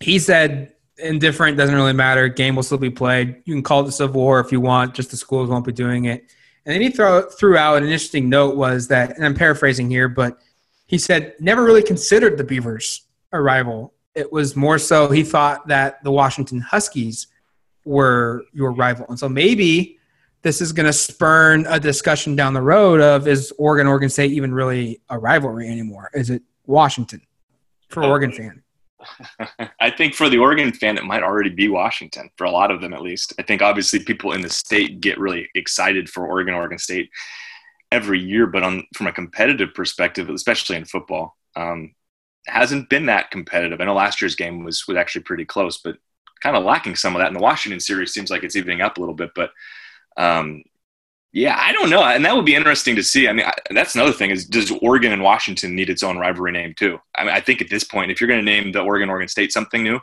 he 0.00 0.18
said 0.18 0.74
indifferent 0.98 1.56
doesn't 1.56 1.74
really 1.74 1.92
matter. 1.94 2.28
Game 2.28 2.56
will 2.56 2.62
still 2.62 2.78
be 2.78 2.90
played. 2.90 3.40
You 3.46 3.54
can 3.54 3.62
call 3.62 3.80
it 3.80 3.86
the 3.86 3.92
Civil 3.92 4.20
War 4.20 4.40
if 4.40 4.52
you 4.52 4.60
want. 4.60 4.94
Just 4.94 5.10
the 5.10 5.16
schools 5.16 5.48
won't 5.48 5.64
be 5.64 5.72
doing 5.72 6.04
it. 6.04 6.30
And 6.68 6.74
then 6.74 6.82
he 6.82 6.90
throw, 6.90 7.22
threw 7.22 7.56
out 7.56 7.78
an 7.78 7.84
interesting 7.84 8.28
note 8.28 8.54
was 8.54 8.88
that, 8.88 9.16
and 9.16 9.24
I'm 9.24 9.32
paraphrasing 9.32 9.88
here, 9.88 10.06
but 10.06 10.38
he 10.84 10.98
said 10.98 11.32
never 11.40 11.64
really 11.64 11.82
considered 11.82 12.36
the 12.36 12.44
Beavers 12.44 13.06
a 13.32 13.40
rival. 13.40 13.94
It 14.14 14.30
was 14.30 14.54
more 14.54 14.78
so 14.78 15.08
he 15.08 15.22
thought 15.22 15.66
that 15.68 16.04
the 16.04 16.10
Washington 16.10 16.60
Huskies 16.60 17.28
were 17.86 18.44
your 18.52 18.72
rival, 18.72 19.06
and 19.08 19.18
so 19.18 19.30
maybe 19.30 19.96
this 20.42 20.60
is 20.60 20.74
going 20.74 20.84
to 20.84 20.92
spurn 20.92 21.64
a 21.70 21.80
discussion 21.80 22.36
down 22.36 22.52
the 22.52 22.60
road 22.60 23.00
of 23.00 23.26
is 23.26 23.50
Oregon 23.56 23.86
Oregon 23.86 24.10
State 24.10 24.32
even 24.32 24.52
really 24.52 25.00
a 25.08 25.18
rivalry 25.18 25.68
anymore? 25.68 26.10
Is 26.12 26.28
it 26.28 26.42
Washington 26.66 27.22
for 27.88 28.02
oh, 28.02 28.10
Oregon 28.10 28.30
fan? 28.30 28.62
I 29.80 29.90
think 29.90 30.14
for 30.14 30.28
the 30.28 30.38
Oregon 30.38 30.72
fan, 30.72 30.98
it 30.98 31.04
might 31.04 31.22
already 31.22 31.50
be 31.50 31.68
Washington 31.68 32.30
for 32.36 32.44
a 32.44 32.50
lot 32.50 32.70
of 32.70 32.80
them, 32.80 32.92
at 32.92 33.02
least. 33.02 33.32
I 33.38 33.42
think 33.42 33.62
obviously 33.62 34.04
people 34.04 34.32
in 34.32 34.40
the 34.40 34.50
state 34.50 35.00
get 35.00 35.18
really 35.18 35.48
excited 35.54 36.08
for 36.08 36.26
Oregon, 36.26 36.54
Oregon 36.54 36.78
State 36.78 37.10
every 37.90 38.20
year, 38.20 38.46
but 38.46 38.62
on 38.62 38.84
from 38.94 39.06
a 39.06 39.12
competitive 39.12 39.74
perspective, 39.74 40.28
especially 40.28 40.76
in 40.76 40.84
football, 40.84 41.36
um, 41.56 41.94
hasn't 42.46 42.88
been 42.88 43.06
that 43.06 43.30
competitive. 43.30 43.80
I 43.80 43.84
know 43.84 43.94
last 43.94 44.20
year's 44.20 44.36
game 44.36 44.64
was 44.64 44.86
was 44.88 44.96
actually 44.96 45.22
pretty 45.22 45.44
close, 45.44 45.78
but 45.78 45.96
kind 46.40 46.56
of 46.56 46.64
lacking 46.64 46.96
some 46.96 47.14
of 47.14 47.20
that. 47.20 47.28
In 47.28 47.34
the 47.34 47.40
Washington 47.40 47.80
series, 47.80 48.12
seems 48.12 48.30
like 48.30 48.42
it's 48.42 48.56
evening 48.56 48.80
up 48.80 48.96
a 48.96 49.00
little 49.00 49.14
bit, 49.14 49.30
but 49.34 49.50
um, 50.16 50.62
yeah, 51.32 51.56
I 51.58 51.72
don't 51.72 51.90
know, 51.90 52.02
and 52.02 52.24
that 52.24 52.34
would 52.34 52.46
be 52.46 52.54
interesting 52.54 52.96
to 52.96 53.02
see. 53.02 53.28
I 53.28 53.32
mean, 53.32 53.46
I, 53.46 53.52
that's 53.70 53.94
another 53.94 54.12
thing: 54.12 54.30
is 54.30 54.46
does 54.46 54.70
Oregon 54.82 55.12
and 55.12 55.22
Washington 55.22 55.74
need 55.74 55.90
its 55.90 56.02
own 56.02 56.16
rivalry 56.16 56.52
name 56.52 56.74
too? 56.74 56.98
I 57.16 57.24
mean, 57.24 57.34
I 57.34 57.40
think 57.40 57.60
at 57.60 57.68
this 57.68 57.84
point, 57.84 58.10
if 58.10 58.20
you're 58.20 58.28
going 58.28 58.44
to 58.44 58.44
name 58.44 58.72
the 58.72 58.80
Oregon 58.80 59.10
Oregon 59.10 59.28
State 59.28 59.52
something 59.52 59.82
new, 59.82 60.00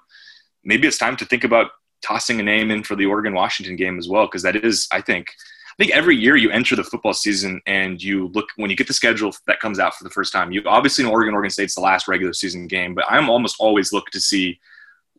maybe 0.63 0.87
it's 0.87 0.99
time 0.99 1.15
to 1.17 1.25
think 1.25 1.43
about 1.43 1.71
tossing 2.03 2.39
a 2.39 2.43
name 2.43 2.69
in 2.69 2.83
for 2.83 2.95
the 2.95 3.07
Oregon 3.07 3.33
Washington 3.33 3.75
game 3.75 3.97
as 3.97 4.07
well, 4.07 4.27
because 4.27 4.43
that 4.43 4.55
is, 4.55 4.87
I 4.91 5.01
think, 5.01 5.29
I 5.29 5.83
think 5.83 5.95
every 5.95 6.15
year 6.15 6.35
you 6.35 6.51
enter 6.51 6.75
the 6.75 6.83
football 6.83 7.13
season 7.13 7.59
and 7.65 8.01
you 8.01 8.27
look 8.29 8.45
when 8.57 8.69
you 8.69 8.75
get 8.75 8.87
the 8.87 8.93
schedule 8.93 9.33
that 9.47 9.59
comes 9.59 9.79
out 9.79 9.95
for 9.95 10.03
the 10.03 10.11
first 10.11 10.31
time. 10.31 10.51
You 10.51 10.61
obviously 10.67 11.03
know 11.03 11.11
Oregon 11.11 11.33
Oregon 11.33 11.49
State's 11.49 11.75
the 11.75 11.81
last 11.81 12.07
regular 12.07 12.33
season 12.33 12.67
game, 12.67 12.93
but 12.93 13.05
I'm 13.09 13.29
almost 13.29 13.55
always 13.59 13.91
look 13.91 14.11
to 14.11 14.19
see 14.19 14.59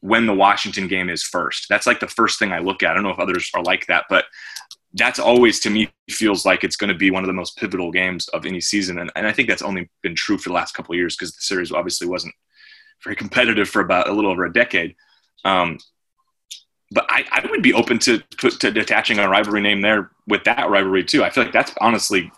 when 0.01 0.27
the 0.27 0.35
Washington 0.35 0.87
game 0.87 1.09
is 1.11 1.25
first. 1.25 1.67
That's 1.69 1.87
like 1.87 1.99
the 1.99 2.07
first 2.07 2.39
thing 2.39 2.53
I 2.53 2.61
look 2.61 2.83
at. 2.83 2.93
I 2.93 2.95
don't 2.95 3.03
know 3.03 3.11
if 3.11 3.19
others 3.19 3.51
are 3.55 3.63
like 3.63 3.87
that, 3.87 4.05
but 4.09 4.27
that's 4.97 5.19
always 5.19 5.61
to 5.61 5.71
me 5.71 5.91
feels 6.11 6.47
like 6.47 6.65
it's 6.65 6.77
going 6.77 6.89
to 6.89 6.95
be 6.95 7.11
one 7.11 7.23
of 7.23 7.27
the 7.27 7.33
most 7.33 7.57
pivotal 7.59 7.93
games 7.93 8.29
of 8.29 8.47
any 8.47 8.61
season. 8.61 8.99
And, 8.99 9.13
and 9.15 9.27
I 9.27 9.33
think 9.33 9.49
that's 9.49 9.63
only 9.63 9.91
been 10.03 10.15
true 10.15 10.39
for 10.39 10.49
the 10.49 10.55
last 10.55 10.73
couple 10.73 10.95
of 10.95 10.97
years 10.97 11.17
because 11.17 11.33
the 11.33 11.43
series 11.43 11.71
obviously 11.71 12.09
wasn't 12.09 12.35
very 13.05 13.15
competitive 13.15 13.69
for 13.69 13.81
about 13.81 14.09
a 14.09 14.13
little 14.13 14.31
over 14.31 14.47
a 14.47 14.53
decade. 14.53 14.97
Um, 15.45 15.79
but 16.93 17.05
I, 17.11 17.25
I, 17.31 17.47
would 17.51 17.63
be 17.63 17.75
open 17.75 17.99
to, 18.01 18.19
to, 18.19 18.69
attaching 18.69 19.19
a 19.19 19.29
rivalry 19.29 19.61
name 19.61 19.83
there 19.83 20.13
with 20.29 20.45
that 20.45 20.71
rivalry 20.71 21.05
too. 21.05 21.25
I 21.25 21.31
feel 21.31 21.45
like 21.45 21.53
that's 21.53 21.75
honestly, 21.81 22.31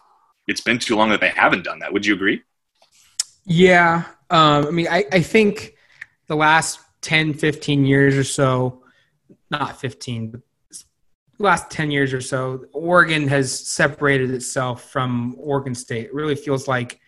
it's 0.49 0.61
been 0.61 0.79
too 0.79 0.97
long 0.97 1.11
that 1.11 1.21
they 1.21 1.29
haven't 1.29 1.65
done 1.65 1.79
that. 1.81 1.93
Would 1.93 2.07
you 2.07 2.15
agree? 2.15 2.43
Yeah. 3.45 4.05
Um, 4.31 4.67
I 4.67 4.71
mean, 4.71 4.89
I, 4.91 5.05
I 5.13 5.21
think 5.21 5.75
the 6.27 6.37
last 6.37 6.81
10, 7.03 7.35
15 7.35 7.85
years 7.85 8.17
or 8.17 8.25
so, 8.25 8.83
not 9.51 9.81
15, 9.81 10.31
but 10.31 10.41
last 11.39 11.71
10 11.71 11.91
years 11.91 12.13
or 12.13 12.21
so, 12.21 12.65
Oregon 12.73 13.29
has 13.29 13.67
separated 13.67 14.31
itself 14.31 14.91
from 14.91 15.35
Oregon 15.39 15.75
State. 15.75 16.07
It 16.07 16.15
really 16.15 16.35
feels 16.35 16.67
like 16.67 17.01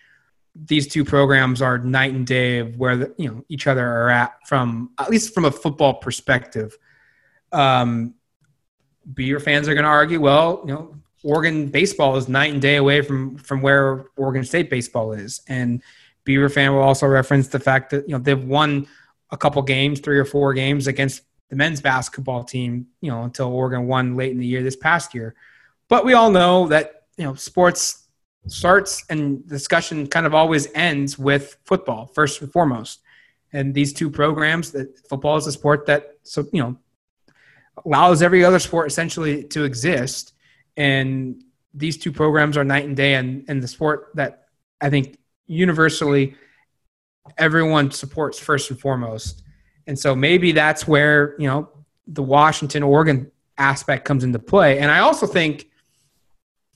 these 0.55 0.87
two 0.89 1.05
programs 1.05 1.63
are 1.63 1.79
night 1.79 2.13
and 2.13 2.27
day 2.27 2.59
of 2.59 2.77
where 2.77 2.97
the, 2.97 3.15
you 3.17 3.29
know 3.29 3.45
each 3.49 3.67
other 3.67 3.87
are 3.87 4.11
at 4.11 4.35
from 4.47 4.91
at 4.99 5.11
least 5.11 5.33
from 5.33 5.45
a 5.45 5.51
football 5.51 5.95
perspective. 5.95 6.77
Um, 7.53 8.15
Beaver 9.15 9.41
fans 9.41 9.69
are 9.69 9.75
going 9.75 9.85
to 9.85 9.91
argue, 9.91 10.21
well, 10.21 10.63
you 10.67 10.75
know, 10.75 10.95
Oregon 11.23 11.69
baseball 11.69 12.17
is 12.17 12.29
night 12.29 12.53
and 12.53 12.61
day 12.61 12.77
away 12.77 13.03
from 13.03 13.37
from 13.37 13.63
where 13.63 14.07
Oregon 14.17 14.45
State 14.45 14.71
baseball 14.71 15.13
is, 15.13 15.41
and 15.49 15.83
Beaver 16.25 16.49
fan 16.49 16.73
will 16.73 16.83
also 16.83 17.07
reference 17.07 17.49
the 17.49 17.61
fact 17.61 17.91
that 17.91 18.09
you 18.09 18.13
know 18.13 18.19
they've 18.19 18.43
won 18.43 18.87
a 19.31 19.37
couple 19.37 19.63
games, 19.63 20.01
three 20.01 20.19
or 20.19 20.25
four 20.25 20.53
games 20.55 20.87
against 20.87 21.23
the 21.51 21.57
men's 21.57 21.81
basketball 21.81 22.45
team, 22.45 22.87
you 23.01 23.11
know, 23.11 23.25
until 23.25 23.49
Oregon 23.49 23.87
won 23.87 24.17
late 24.17 24.31
in 24.31 24.39
the 24.39 24.47
year 24.47 24.63
this 24.63 24.77
past 24.77 25.15
year. 25.15 25.35
But 25.89 26.05
we 26.05 26.15
all 26.15 26.31
know 26.31 26.69
that, 26.69 27.03
you 27.19 27.25
know, 27.25 27.35
sports 27.35 28.09
starts 28.47 29.05
and 29.11 29.47
discussion 29.47 30.07
kind 30.07 30.27
of 30.27 30.35
always 30.35 30.69
ends 30.75 31.19
with 31.19 31.59
football 31.65 32.07
first 32.07 32.41
and 32.41 32.51
foremost. 32.51 33.01
And 33.53 33.75
these 33.75 33.93
two 33.93 34.09
programs 34.09 34.71
that 34.73 35.07
football 35.09 35.37
is 35.37 35.47
a 35.47 35.53
sport 35.53 35.87
that 35.87 36.19
so 36.23 36.47
you 36.53 36.63
know 36.63 36.77
allows 37.85 38.23
every 38.23 38.45
other 38.45 38.59
sport 38.59 38.87
essentially 38.87 39.45
to 39.45 39.65
exist. 39.65 40.35
And 40.77 41.43
these 41.75 41.97
two 41.97 42.13
programs 42.13 42.57
are 42.57 42.65
night 42.65 42.85
and 42.85 42.97
day 42.97 43.15
and, 43.15 43.45
and 43.49 43.63
the 43.63 43.69
sport 43.69 44.11
that 44.15 44.49
I 44.81 44.91
think 44.91 45.19
universally 45.47 46.37
everyone 47.39 47.91
supports 47.91 48.39
first 48.39 48.71
and 48.71 48.81
foremost. 48.81 49.43
And 49.91 49.99
so 49.99 50.15
maybe 50.15 50.53
that's 50.53 50.87
where, 50.87 51.35
you 51.37 51.49
know, 51.49 51.69
the 52.07 52.23
Washington 52.23 52.85
Oregon 52.85 53.29
aspect 53.59 54.05
comes 54.05 54.23
into 54.23 54.39
play. 54.39 54.79
And 54.79 54.89
I 54.89 55.01
also 55.01 55.27
think 55.27 55.69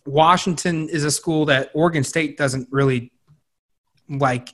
Washington 0.05 0.89
is 0.89 1.05
a 1.05 1.13
school 1.13 1.45
that 1.45 1.71
Oregon 1.75 2.03
State 2.03 2.37
doesn't 2.37 2.67
really 2.73 3.13
like 4.09 4.53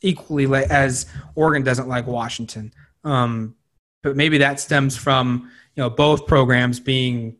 equally 0.00 0.52
as 0.52 1.06
Oregon 1.36 1.62
doesn't 1.62 1.86
like 1.86 2.08
Washington. 2.08 2.72
Um, 3.04 3.54
but 4.02 4.16
maybe 4.16 4.38
that 4.38 4.58
stems 4.58 4.96
from 4.96 5.48
you 5.76 5.84
know 5.84 5.88
both 5.88 6.26
programs 6.26 6.80
being 6.80 7.36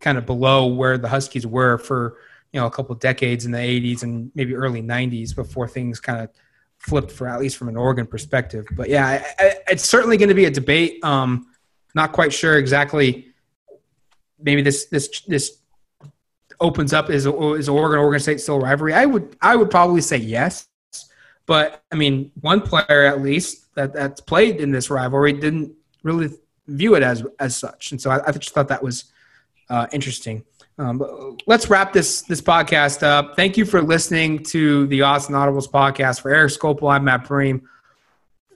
kind 0.00 0.18
of 0.18 0.26
below 0.26 0.66
where 0.66 0.98
the 0.98 1.08
Huskies 1.08 1.46
were 1.46 1.78
for 1.78 2.18
you 2.52 2.60
know 2.60 2.66
a 2.66 2.70
couple 2.70 2.94
decades 2.96 3.46
in 3.46 3.52
the 3.52 3.56
80s 3.56 4.02
and 4.02 4.30
maybe 4.34 4.54
early 4.54 4.82
90s 4.82 5.34
before 5.34 5.66
things 5.66 6.00
kind 6.00 6.20
of 6.20 6.28
flipped 6.82 7.12
for 7.12 7.28
at 7.28 7.40
least 7.40 7.56
from 7.56 7.68
an 7.68 7.76
Oregon 7.76 8.06
perspective. 8.06 8.66
But 8.72 8.88
yeah, 8.88 9.06
I, 9.06 9.24
I, 9.38 9.54
it's 9.68 9.84
certainly 9.84 10.16
going 10.16 10.28
to 10.28 10.34
be 10.34 10.46
a 10.46 10.50
debate. 10.50 11.02
Um, 11.04 11.46
not 11.94 12.12
quite 12.12 12.32
sure 12.32 12.58
exactly. 12.58 13.28
Maybe 14.40 14.62
this 14.62 14.86
this 14.86 15.22
this 15.26 15.58
opens 16.60 16.92
up 16.92 17.10
is 17.10 17.26
is 17.26 17.68
Oregon 17.68 17.98
Oregon 17.98 18.20
State 18.20 18.40
still 18.40 18.60
rivalry? 18.60 18.94
I 18.94 19.06
would 19.06 19.36
I 19.40 19.56
would 19.56 19.70
probably 19.70 20.00
say 20.00 20.16
yes, 20.16 20.68
but 21.46 21.82
I 21.92 21.96
mean 21.96 22.32
one 22.40 22.60
player 22.60 23.04
at 23.04 23.20
least 23.20 23.74
that 23.74 23.92
that's 23.92 24.20
played 24.20 24.56
in 24.56 24.72
this 24.72 24.90
rivalry 24.90 25.32
didn't 25.34 25.72
really 26.02 26.30
view 26.66 26.94
it 26.94 27.02
as 27.02 27.24
as 27.38 27.56
such, 27.56 27.92
and 27.92 28.00
so 28.00 28.10
I, 28.10 28.26
I 28.26 28.32
just 28.32 28.50
thought 28.50 28.68
that 28.68 28.82
was 28.82 29.12
uh, 29.68 29.86
interesting. 29.92 30.44
Um, 30.78 31.36
let's 31.46 31.68
wrap 31.68 31.92
this 31.92 32.22
this 32.22 32.40
podcast 32.40 33.02
up. 33.02 33.36
Thank 33.36 33.56
you 33.56 33.64
for 33.64 33.82
listening 33.82 34.42
to 34.44 34.86
the 34.86 35.02
Odds 35.02 35.26
and 35.26 35.36
Audibles 35.36 35.70
podcast. 35.70 36.22
For 36.22 36.32
Eric 36.32 36.52
Skopil, 36.52 36.90
I'm 36.90 37.04
Matt 37.04 37.24
Prehm. 37.24 37.62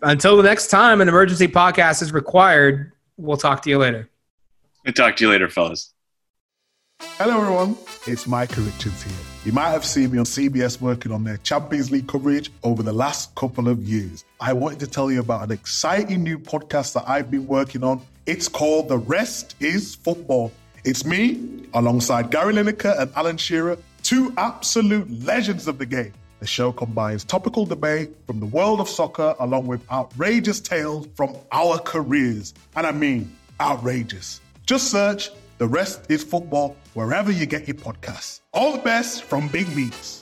Until 0.03 0.37
the 0.37 0.43
next 0.43 0.69
time 0.69 1.01
an 1.01 1.09
emergency 1.09 1.49
podcast 1.49 2.03
is 2.03 2.13
required, 2.13 2.93
we'll 3.17 3.37
talk 3.37 3.63
to 3.63 3.71
you 3.71 3.79
later. 3.79 4.09
We'll 4.85 4.95
talk 4.95 5.17
to 5.17 5.25
you 5.25 5.31
later, 5.31 5.49
fellas. 5.49 5.93
Hello, 7.19 7.41
everyone. 7.41 7.77
It's 8.07 8.27
Micah 8.27 8.61
Richards 8.61 9.03
here. 9.03 9.13
You 9.45 9.53
might 9.53 9.71
have 9.71 9.85
seen 9.85 10.13
me 10.13 10.19
on 10.19 10.25
CBS 10.25 10.81
working 10.81 11.13
on 11.13 11.25
their 11.25 11.37
Champions 11.39 11.91
League 11.91 12.09
coverage 12.09 12.51
over 12.63 12.83
the 12.83 12.93
last 12.93 13.35
couple 13.35 13.69
of 13.69 13.83
years. 13.85 14.25
I 14.41 14.53
wanted 14.53 14.81
to 14.81 14.87
tell 14.87 15.11
you 15.11 15.21
about 15.21 15.43
an 15.43 15.53
exciting 15.53 16.23
new 16.23 16.39
podcast 16.39 16.95
that 16.95 17.05
I've 17.07 17.31
been 17.31 17.47
working 17.47 17.85
on. 17.85 18.01
It's 18.25 18.49
called 18.49 18.89
The 18.89 18.99
Rest 18.99 19.57
is 19.61 19.95
Football. 19.95 20.53
It's 20.87 21.05
me, 21.05 21.67
alongside 21.75 22.31
Gary 22.31 22.55
Lineker 22.55 22.97
and 22.97 23.11
Alan 23.17 23.37
Shearer, 23.39 23.77
two 24.05 24.33
absolute 24.37 25.11
legends 25.25 25.67
of 25.67 25.79
the 25.79 25.85
game. 25.85 26.13
The 26.39 26.47
show 26.47 26.71
combines 26.71 27.25
topical 27.25 27.67
debate 27.67 28.11
from 28.25 28.39
the 28.39 28.47
world 28.47 28.79
of 28.79 28.89
soccer 28.89 29.35
along 29.41 29.67
with 29.67 29.81
outrageous 29.91 30.61
tales 30.61 31.09
from 31.17 31.35
our 31.51 31.81
careers. 31.81 32.55
And 32.77 32.87
I 32.87 32.93
mean, 32.93 33.37
outrageous. 33.61 34.41
Just 34.65 34.93
search 34.93 35.31
The 35.59 35.67
Rest 35.67 36.09
is 36.09 36.23
Football 36.23 36.77
wherever 36.95 37.33
you 37.33 37.47
get 37.47 37.67
your 37.67 37.79
podcasts. 37.79 38.39
All 38.53 38.71
the 38.71 38.79
best 38.79 39.25
from 39.25 39.49
Big 39.49 39.67
Meats. 39.75 40.21